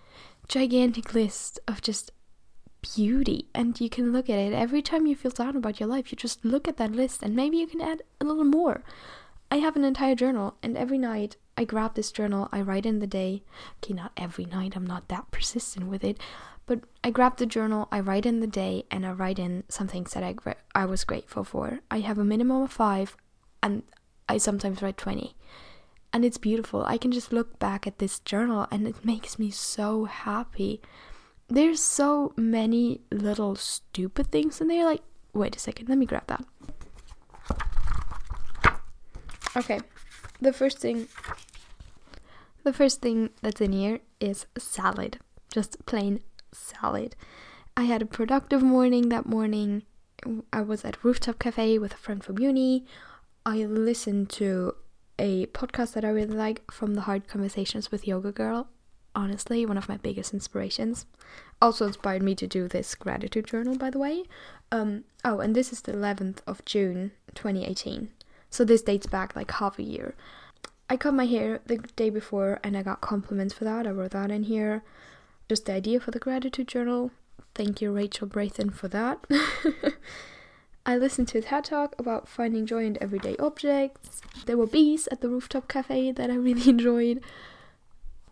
gigantic 0.49 1.13
list 1.13 1.59
of 1.69 1.83
just 1.83 2.13
beauty. 2.95 3.49
And 3.55 3.79
you 3.81 3.91
can 3.91 4.13
look 4.13 4.31
at 4.31 4.39
it 4.39 4.53
every 4.53 4.81
time 4.81 5.07
you 5.07 5.17
feel 5.17 5.33
down 5.33 5.57
about 5.57 5.81
your 5.81 5.89
life. 5.89 6.11
You 6.11 6.17
just 6.17 6.45
look 6.45 6.67
at 6.67 6.79
that 6.79 6.93
list 6.93 7.23
and 7.23 7.37
maybe 7.37 7.59
you 7.59 7.67
can 7.67 7.81
add 7.81 8.03
a 8.21 8.25
little 8.25 8.45
more. 8.45 8.83
I 9.51 9.57
have 9.57 9.77
an 9.77 9.85
entire 9.85 10.15
journal, 10.15 10.55
and 10.63 10.79
every 10.79 10.97
night 10.97 11.37
I 11.59 11.65
grab 11.65 11.95
this 11.95 12.11
journal, 12.11 12.49
I 12.53 12.63
write 12.63 12.87
in 12.87 13.01
the 13.01 13.07
day. 13.07 13.43
Okay, 13.85 13.93
not 13.93 14.13
every 14.17 14.47
night, 14.47 14.75
I'm 14.75 14.87
not 14.87 15.09
that 15.09 15.31
persistent 15.31 15.89
with 15.89 16.03
it. 16.05 16.19
But 16.67 16.81
I 17.03 17.11
grab 17.11 17.37
the 17.37 17.47
journal, 17.47 17.89
I 17.91 18.01
write 18.01 18.27
in 18.27 18.41
the 18.41 18.47
day, 18.47 18.85
and 18.91 19.05
I 19.05 19.13
write 19.13 19.39
in 19.39 19.65
some 19.69 19.89
things 19.89 20.13
that 20.13 20.23
I, 20.23 20.35
I 20.75 20.87
was 20.87 21.05
grateful 21.05 21.45
for. 21.45 21.81
I 21.91 22.01
have 22.01 22.19
a 22.19 22.25
minimum 22.25 22.63
of 22.63 22.73
five, 22.73 23.17
and 23.63 23.83
I 24.29 24.39
sometimes 24.39 24.81
write 24.81 24.97
20. 24.97 25.35
And 26.13 26.25
it's 26.25 26.39
beautiful. 26.39 26.85
I 26.87 26.99
can 26.99 27.11
just 27.11 27.33
look 27.33 27.59
back 27.59 27.87
at 27.87 27.99
this 27.99 28.21
journal, 28.21 28.67
and 28.71 28.87
it 28.87 29.05
makes 29.05 29.39
me 29.39 29.51
so 29.51 30.05
happy. 30.05 30.81
There's 31.49 31.83
so 31.83 32.33
many 32.37 33.01
little 33.11 33.57
stupid 33.57 34.31
things 34.31 34.61
in 34.61 34.69
there. 34.69 34.85
Like, 34.85 35.03
wait 35.33 35.57
a 35.57 35.59
second, 35.59 35.89
let 35.89 35.99
me 35.99 36.07
grab 36.07 36.27
that. 36.29 36.45
Okay, 39.55 39.81
the 40.41 40.53
first 40.53 40.79
thing 40.79 41.09
the 42.65 42.73
first 42.73 43.03
thing 43.03 43.31
that's 43.43 43.61
in 43.61 43.73
here 43.73 43.99
is 44.21 44.47
salad. 44.57 45.19
Just 45.53 45.85
plain 45.85 46.21
salad. 46.53 47.17
I 47.77 47.85
had 47.85 48.03
a 48.03 48.07
productive 48.07 48.63
morning 48.63 49.09
that 49.09 49.27
morning. 49.27 49.83
I 50.53 50.61
was 50.61 50.85
at 50.85 51.03
Rooftop 51.03 51.39
Cafe 51.39 51.79
with 51.79 51.95
a 51.95 51.97
friend 51.97 52.23
from 52.23 52.39
uni. 52.39 52.85
I 53.45 53.65
listened 53.65 54.31
to 54.31 54.75
a 55.19 55.47
podcast 55.47 55.95
that 55.95 56.05
I 56.05 56.11
really 56.11 56.35
like 56.35 56.71
from 56.71 56.95
the 56.95 57.03
Hard 57.03 57.29
Conversations 57.29 57.91
with 57.91 58.07
Yoga 58.07 58.33
Girl. 58.33 58.69
Honestly, 59.15 59.67
one 59.67 59.77
of 59.77 59.89
my 59.89 59.97
biggest 59.97 60.33
inspirations. 60.33 61.07
Also 61.61 61.87
inspired 61.87 62.23
me 62.23 62.35
to 62.35 62.47
do 62.47 62.69
this 62.69 62.95
gratitude 62.95 63.47
journal, 63.47 63.77
by 63.77 63.91
the 63.91 63.99
way. 63.99 64.25
Um, 64.71 65.05
oh, 65.25 65.41
and 65.41 65.55
this 65.55 65.73
is 65.73 65.83
the 65.83 65.93
11th 65.93 66.39
of 66.47 66.65
June 66.65 67.13
2018. 67.35 68.11
So 68.49 68.65
this 68.65 68.83
dates 68.83 69.07
back 69.07 69.35
like 69.35 69.51
half 69.51 69.79
a 69.79 69.83
year. 69.83 70.15
I 70.89 70.97
cut 70.97 71.15
my 71.15 71.27
hair 71.27 71.61
the 71.67 71.79
day 71.97 72.11
before 72.11 72.61
and 72.63 72.77
I 72.77 72.83
got 72.83 73.01
compliments 73.01 73.55
for 73.55 73.65
that. 73.65 73.87
I 73.87 73.91
wrote 73.91 74.11
that 74.13 74.31
in 74.31 74.45
here 74.45 74.83
just 75.53 75.67
the 75.67 75.75
idea 75.75 76.01
for 76.01 76.13
the 76.13 76.19
gratitude 76.19 76.67
journal. 76.67 77.11
Thank 77.55 77.83
you, 77.83 77.93
Rachel 77.93 78.27
Brathen, 78.27 78.73
for 78.73 78.89
that. 78.89 79.19
I 80.87 80.97
listened 80.97 81.29
to 81.29 81.39
a 81.41 81.43
TED 81.43 81.65
talk 81.65 81.95
about 81.99 82.27
finding 82.27 82.65
joy 82.65 82.87
in 82.87 82.97
everyday 83.03 83.37
objects. 83.37 84.23
There 84.47 84.57
were 84.57 84.67
bees 84.67 85.09
at 85.13 85.21
the 85.21 85.29
rooftop 85.29 85.69
cafe 85.69 86.11
that 86.13 86.31
I 86.31 86.37
really 86.37 86.71
enjoyed. 86.77 87.23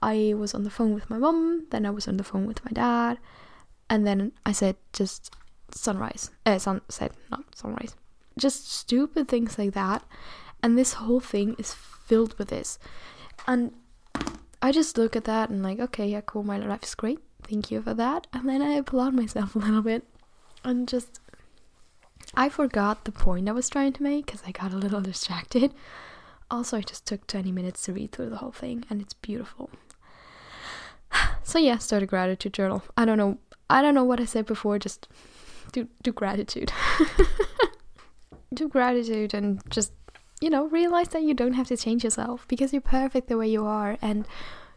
I 0.00 0.33
was 0.35 0.54
on 0.54 0.64
the 0.64 0.70
phone 0.70 0.94
with 0.94 1.11
my 1.11 1.18
mom, 1.18 1.66
then 1.68 1.85
I 1.85 1.90
was 1.90 2.09
on 2.09 2.16
the 2.16 2.24
phone 2.24 2.46
with 2.46 2.64
my 2.64 2.70
dad, 2.72 3.18
and 3.90 4.06
then 4.06 4.33
I 4.46 4.52
said 4.52 4.76
just 4.94 5.30
sunrise. 5.72 6.30
Uh, 6.46 6.59
sunset, 6.59 7.12
not 7.30 7.44
sunrise. 7.54 7.96
Just 8.38 8.72
stupid 8.72 9.28
things 9.28 9.59
like 9.59 9.74
that. 9.74 10.02
And 10.62 10.78
this 10.78 10.94
whole 10.94 11.20
thing 11.20 11.54
is 11.59 11.74
filled 11.74 12.38
with 12.38 12.48
this. 12.48 12.78
And 13.46 13.74
I 14.62 14.73
just 14.73 14.99
look 14.99 15.16
at 15.16 15.25
that 15.25 15.51
and 15.51 15.62
like, 15.62 15.81
okay, 15.81 16.07
yeah, 16.07 16.20
cool, 16.20 16.42
my 16.42 16.59
life 16.59 16.83
is 16.83 16.94
great. 16.94 17.20
Thank 17.42 17.70
you 17.70 17.81
for 17.83 17.94
that. 17.94 18.27
And 18.33 18.49
then 18.49 18.62
I 18.62 18.75
applaud 18.75 19.14
myself 19.14 19.55
a 19.55 19.59
little 19.59 19.83
bit 19.83 20.05
and 20.64 20.87
just 20.87 21.20
I 22.35 22.49
forgot 22.49 23.05
the 23.05 23.12
point 23.12 23.49
I 23.49 23.53
was 23.53 23.68
trying 23.68 23.92
to 23.94 24.03
make 24.03 24.27
because 24.27 24.42
I 24.46 24.53
got 24.53 24.73
a 24.73 24.77
little 24.77 25.01
distracted. 25.12 25.75
Also, 26.51 26.77
I 26.77 26.83
just 26.83 27.07
took 27.07 27.27
20 27.27 27.53
minutes 27.53 27.83
to 27.85 27.92
read 27.92 28.12
through 28.12 28.31
the 28.31 28.38
whole 28.38 28.53
thing 28.53 28.85
and 28.90 29.01
it's 29.01 29.14
beautiful. 29.14 29.70
So, 31.42 31.59
yeah, 31.59 31.79
start 31.79 32.05
a 32.05 32.07
gratitude 32.07 32.53
journal. 32.53 32.85
I 32.96 33.05
don't 33.05 33.18
know 33.18 33.38
I 33.68 33.83
don't 33.83 33.94
know 33.94 34.05
what 34.05 34.20
I 34.20 34.25
said 34.25 34.46
before, 34.46 34.79
just 34.79 35.09
do 35.73 35.88
do 36.03 36.12
gratitude. 36.12 36.73
do 38.55 38.68
gratitude 38.68 39.33
and 39.33 39.62
just 39.70 39.92
you 40.40 40.50
know, 40.50 40.66
realize 40.66 41.09
that 41.09 41.22
you 41.22 41.35
don't 41.35 41.53
have 41.53 41.68
to 41.68 41.76
change 41.76 42.05
yourself 42.05 42.46
because 42.48 42.72
you're 42.72 42.81
perfect 42.81 43.29
the 43.29 43.37
way 43.37 43.48
you 43.48 43.66
are 43.66 43.98
and 44.00 44.26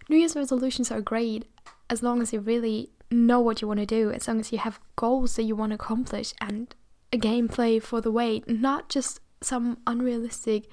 New 0.10 0.18
Year's 0.18 0.36
resolutions 0.36 0.92
are 0.92 1.02
great 1.02 1.46
as 1.90 2.04
long 2.04 2.22
as 2.22 2.34
you 2.34 2.40
really 2.40 2.90
know 3.10 3.40
what 3.40 3.62
you 3.62 3.68
want 3.68 3.80
to 3.80 3.86
do, 3.86 4.12
as 4.12 4.28
long 4.28 4.40
as 4.40 4.52
you 4.52 4.58
have 4.58 4.80
goals 4.96 5.36
that 5.36 5.44
you 5.44 5.56
want 5.56 5.72
to 5.72 5.76
accomplish 5.76 6.34
and 6.42 6.76
a 7.12 7.18
gameplay 7.18 7.82
for 7.82 8.02
the 8.02 8.12
way, 8.12 8.44
not 8.48 8.90
just 8.90 9.20
some 9.42 9.78
unrealistic 9.86 10.66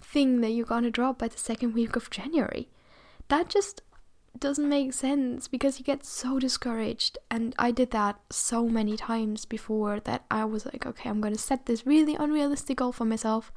thing 0.00 0.40
that 0.40 0.50
you're 0.50 0.64
gonna 0.64 0.90
drop 0.90 1.18
by 1.18 1.28
the 1.28 1.38
second 1.38 1.74
week 1.74 1.96
of 1.96 2.08
January. 2.10 2.68
That 3.28 3.48
just 3.48 3.82
doesn't 4.38 4.68
make 4.68 4.92
sense 4.92 5.48
because 5.48 5.78
you 5.78 5.84
get 5.84 6.04
so 6.04 6.38
discouraged. 6.38 7.18
And 7.30 7.54
I 7.58 7.72
did 7.72 7.90
that 7.90 8.20
so 8.30 8.68
many 8.68 8.96
times 8.96 9.44
before 9.44 10.00
that 10.00 10.24
I 10.30 10.44
was 10.44 10.64
like, 10.66 10.86
okay, 10.86 11.10
I'm 11.10 11.20
gonna 11.20 11.36
set 11.36 11.66
this 11.66 11.86
really 11.86 12.14
unrealistic 12.14 12.78
goal 12.78 12.92
for 12.92 13.04
myself 13.04 13.52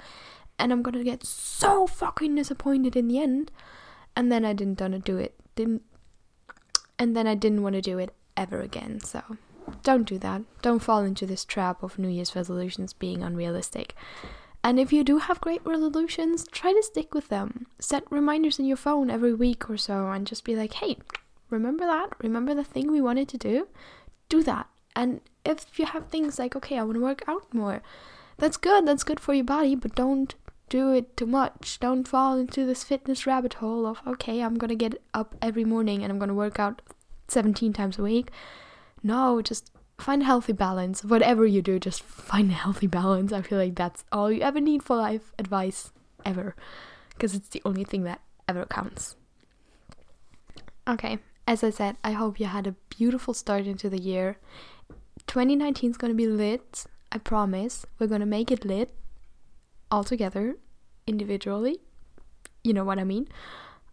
and 0.61 0.71
I'm 0.71 0.81
gonna 0.81 1.03
get 1.03 1.25
so 1.25 1.87
fucking 1.87 2.35
disappointed 2.35 2.95
in 2.95 3.07
the 3.07 3.19
end. 3.19 3.51
And 4.15 4.31
then 4.31 4.45
I 4.45 4.53
didn't 4.53 4.79
want 4.79 4.93
to 4.93 4.99
do 4.99 5.17
it. 5.17 5.33
Didn't 5.55 5.83
and 6.99 7.15
then 7.15 7.25
I 7.25 7.33
didn't 7.33 7.63
want 7.63 7.73
to 7.73 7.81
do 7.81 7.97
it 7.97 8.13
ever 8.37 8.61
again. 8.61 8.99
So 8.99 9.23
don't 9.83 10.07
do 10.07 10.19
that. 10.19 10.43
Don't 10.61 10.83
fall 10.83 11.03
into 11.03 11.25
this 11.25 11.43
trap 11.43 11.81
of 11.81 11.97
New 11.97 12.09
Year's 12.09 12.35
resolutions 12.35 12.93
being 12.93 13.23
unrealistic. 13.23 13.95
And 14.63 14.79
if 14.79 14.93
you 14.93 15.03
do 15.03 15.17
have 15.17 15.41
great 15.41 15.65
resolutions, 15.65 16.45
try 16.51 16.71
to 16.73 16.83
stick 16.83 17.15
with 17.15 17.29
them. 17.29 17.65
Set 17.79 18.03
reminders 18.11 18.59
in 18.59 18.65
your 18.65 18.77
phone 18.77 19.09
every 19.09 19.33
week 19.33 19.67
or 19.69 19.77
so 19.77 20.11
and 20.11 20.27
just 20.27 20.43
be 20.43 20.55
like, 20.55 20.73
hey, 20.73 20.97
remember 21.49 21.87
that? 21.87 22.09
Remember 22.21 22.53
the 22.53 22.63
thing 22.63 22.91
we 22.91 23.01
wanted 23.01 23.27
to 23.29 23.37
do? 23.39 23.67
Do 24.29 24.43
that. 24.43 24.67
And 24.95 25.21
if 25.43 25.79
you 25.79 25.87
have 25.87 26.07
things 26.07 26.37
like, 26.37 26.55
okay, 26.55 26.77
I 26.77 26.83
want 26.83 26.95
to 26.95 27.01
work 27.01 27.23
out 27.27 27.51
more, 27.51 27.81
that's 28.37 28.57
good. 28.57 28.85
That's 28.85 29.03
good 29.03 29.19
for 29.19 29.33
your 29.33 29.45
body, 29.45 29.73
but 29.73 29.95
don't 29.95 30.35
do 30.71 30.93
it 30.93 31.17
too 31.17 31.25
much. 31.25 31.79
Don't 31.81 32.07
fall 32.07 32.37
into 32.37 32.65
this 32.65 32.83
fitness 32.83 33.27
rabbit 33.27 33.55
hole 33.55 33.85
of, 33.85 34.01
okay, 34.07 34.41
I'm 34.41 34.55
to 34.69 34.75
get 34.75 35.01
up 35.13 35.35
every 35.41 35.65
morning 35.65 36.01
and 36.01 36.11
I'm 36.11 36.17
to 36.29 36.33
work 36.33 36.59
out 36.59 36.81
17 37.27 37.73
times 37.73 37.99
a 37.99 38.03
week. 38.03 38.31
No, 39.03 39.41
just 39.41 39.69
find 39.97 40.21
a 40.21 40.25
healthy 40.25 40.53
balance. 40.53 41.03
Whatever 41.03 41.45
you 41.45 41.61
do, 41.61 41.77
just 41.77 42.01
find 42.01 42.49
a 42.49 42.53
healthy 42.53 42.87
balance. 42.87 43.33
I 43.33 43.41
feel 43.41 43.57
like 43.57 43.75
that's 43.75 44.05
all 44.13 44.31
you 44.31 44.41
ever 44.41 44.61
need 44.61 44.81
for 44.81 44.95
life 44.95 45.33
advice 45.37 45.91
ever. 46.25 46.55
Because 47.09 47.35
it's 47.35 47.49
the 47.49 47.61
only 47.65 47.83
thing 47.83 48.03
that 48.03 48.21
ever 48.47 48.65
counts. 48.65 49.17
Okay, 50.87 51.19
as 51.45 51.65
I 51.65 51.69
said, 51.69 51.97
I 52.01 52.13
hope 52.13 52.39
you 52.39 52.45
had 52.45 52.65
a 52.65 52.75
beautiful 52.97 53.33
start 53.33 53.67
into 53.67 53.89
the 53.89 54.01
year. 54.01 54.37
2019 55.27 55.91
is 55.91 55.97
going 55.97 56.11
to 56.11 56.15
be 56.15 56.27
lit. 56.27 56.85
I 57.11 57.17
promise. 57.17 57.85
We're 57.99 58.07
going 58.07 58.21
to 58.21 58.25
make 58.25 58.51
it 58.51 58.63
lit 58.63 58.95
all 59.91 60.03
together, 60.03 60.55
individually. 61.05 61.79
You 62.63 62.73
know 62.73 62.83
what 62.83 62.99
I 62.99 63.03
mean? 63.03 63.27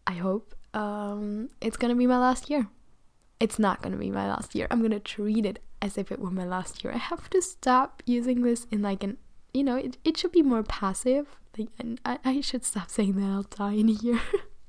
I 0.06 0.12
hope. 0.12 0.54
Um, 0.74 1.48
it's 1.61 1.76
to 1.90 1.98
be 1.98 2.06
my 2.06 2.18
last 2.18 2.50
year 2.50 2.68
it's 3.40 3.58
not 3.58 3.82
to 3.92 3.98
be 3.98 4.11
my 4.11 4.28
last 4.28 4.54
year. 4.54 4.66
I'm 4.70 4.80
to 4.90 5.00
treat 5.00 5.46
it 5.46 5.61
as 5.80 5.96
if 5.96 6.11
it 6.11 6.18
were 6.18 6.30
my 6.30 6.44
last 6.44 6.82
year. 6.82 6.92
I 6.92 6.98
have 6.98 7.30
to 7.30 7.40
stop 7.40 8.02
using 8.04 8.42
this 8.42 8.66
in 8.70 8.82
like 8.82 9.02
an, 9.04 9.16
you 9.54 9.62
know, 9.62 9.76
it, 9.76 9.96
it 10.04 10.16
should 10.16 10.32
be 10.32 10.42
more 10.42 10.62
passive. 10.62 11.37
Like, 11.56 11.68
and 11.78 12.00
I, 12.04 12.18
I 12.24 12.40
should 12.40 12.64
stop 12.64 12.90
saying 12.90 13.14
that 13.14 13.26
I'll 13.26 13.42
die 13.42 13.74
in 13.74 13.88
a 13.88 13.92
year. 13.92 14.20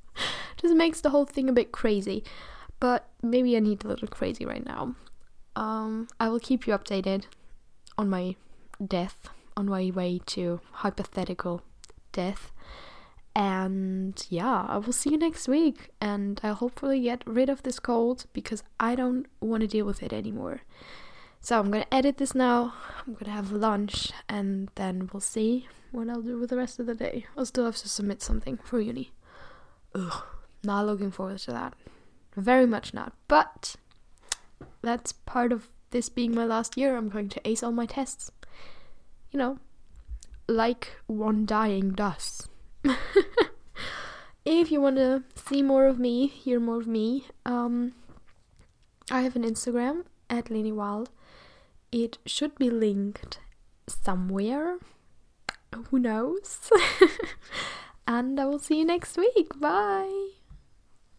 Just 0.58 0.76
makes 0.76 1.02
the 1.02 1.10
whole 1.10 1.26
thing 1.26 1.50
a 1.50 1.54
bit 1.54 1.72
crazy. 1.72 2.24
But 2.80 3.10
maybe 3.22 3.58
I 3.58 3.60
need 3.60 3.84
a 3.84 3.88
little 3.88 4.08
crazy 4.08 4.46
right 4.46 4.66
now. 4.66 4.96
Um, 5.56 6.08
I 6.20 6.30
will 6.30 6.40
keep 6.40 6.68
you 6.68 6.78
updated 6.78 7.26
on 7.98 8.10
my 8.10 8.36
death, 8.86 9.30
on 9.56 9.68
my 9.68 9.92
way 9.94 10.20
to 10.28 10.62
hypothetical 10.72 11.62
death. 12.12 12.52
And 13.36 14.26
yeah, 14.30 14.66
I 14.68 14.78
will 14.78 14.94
see 14.94 15.12
you 15.12 15.18
next 15.18 15.48
week. 15.48 15.90
And 16.02 16.40
I'll 16.44 16.56
hopefully 16.56 17.02
get 17.02 17.24
rid 17.26 17.50
of 17.50 17.64
this 17.64 17.80
cold 17.80 18.26
because 18.34 18.64
I 18.80 18.96
don't 18.96 19.28
want 19.40 19.62
to 19.62 19.68
deal 19.68 19.86
with 19.86 20.04
it 20.04 20.12
anymore. 20.14 20.62
So 21.42 21.60
I'm 21.60 21.72
gonna 21.72 21.86
edit 21.92 22.18
this 22.18 22.36
now. 22.36 22.74
I'm 23.08 23.14
gonna 23.14 23.32
have 23.32 23.52
lunch 23.52 24.12
and 24.28 24.70
then 24.76 25.10
we'll 25.14 25.22
see 25.22 25.68
what 25.92 26.10
I'll 26.10 26.22
do 26.22 26.38
with 26.38 26.50
the 26.50 26.58
rest 26.58 26.80
of 26.80 26.86
the 26.86 26.96
day. 26.96 27.26
I'll 27.38 27.46
still 27.46 27.66
have 27.66 27.78
to 27.78 27.90
submit 27.90 28.22
something 28.22 28.58
for 28.64 28.82
uni. 28.82 29.12
Ugh, 29.96 30.24
not 30.64 30.86
looking 30.86 31.12
forward 31.12 31.40
to 31.40 31.52
that. 31.52 31.74
Very 32.36 32.66
much 32.66 32.94
not. 32.94 33.14
But 33.28 33.76
that's 34.82 35.12
part 35.14 35.52
of 35.52 35.70
this 35.92 36.10
being 36.10 36.36
my 36.36 36.46
last 36.46 36.78
year. 36.78 36.96
I'm 36.96 37.10
going 37.10 37.30
to 37.30 37.48
ace 37.48 37.64
all 37.64 37.72
my 37.72 37.86
tests. 37.86 38.32
You 39.32 39.40
know, 39.40 39.60
like 40.48 40.98
one 41.08 41.46
dying 41.46 41.92
does. 41.92 42.48
if 44.46 44.72
you 44.72 44.82
want 44.82 44.96
to 44.98 45.24
see 45.36 45.62
more 45.62 45.86
of 45.86 46.00
me, 46.00 46.28
hear 46.28 46.60
more 46.60 46.78
of 46.78 46.88
me, 46.88 47.26
um, 47.46 47.94
I 49.12 49.22
have 49.22 49.36
an 49.36 49.44
Instagram 49.44 50.06
at 50.30 50.50
Leni 50.50 50.72
Wilde. 50.72 51.10
It 51.92 52.18
should 52.26 52.56
be 52.56 52.70
linked 52.70 53.40
somewhere. 53.88 54.78
Who 55.90 56.00
knows? 56.00 56.70
and 58.08 58.40
I 58.40 58.46
will 58.46 58.60
see 58.60 58.80
you 58.80 58.86
next 58.86 59.18
week. 59.18 59.60
Bye. 59.60 60.39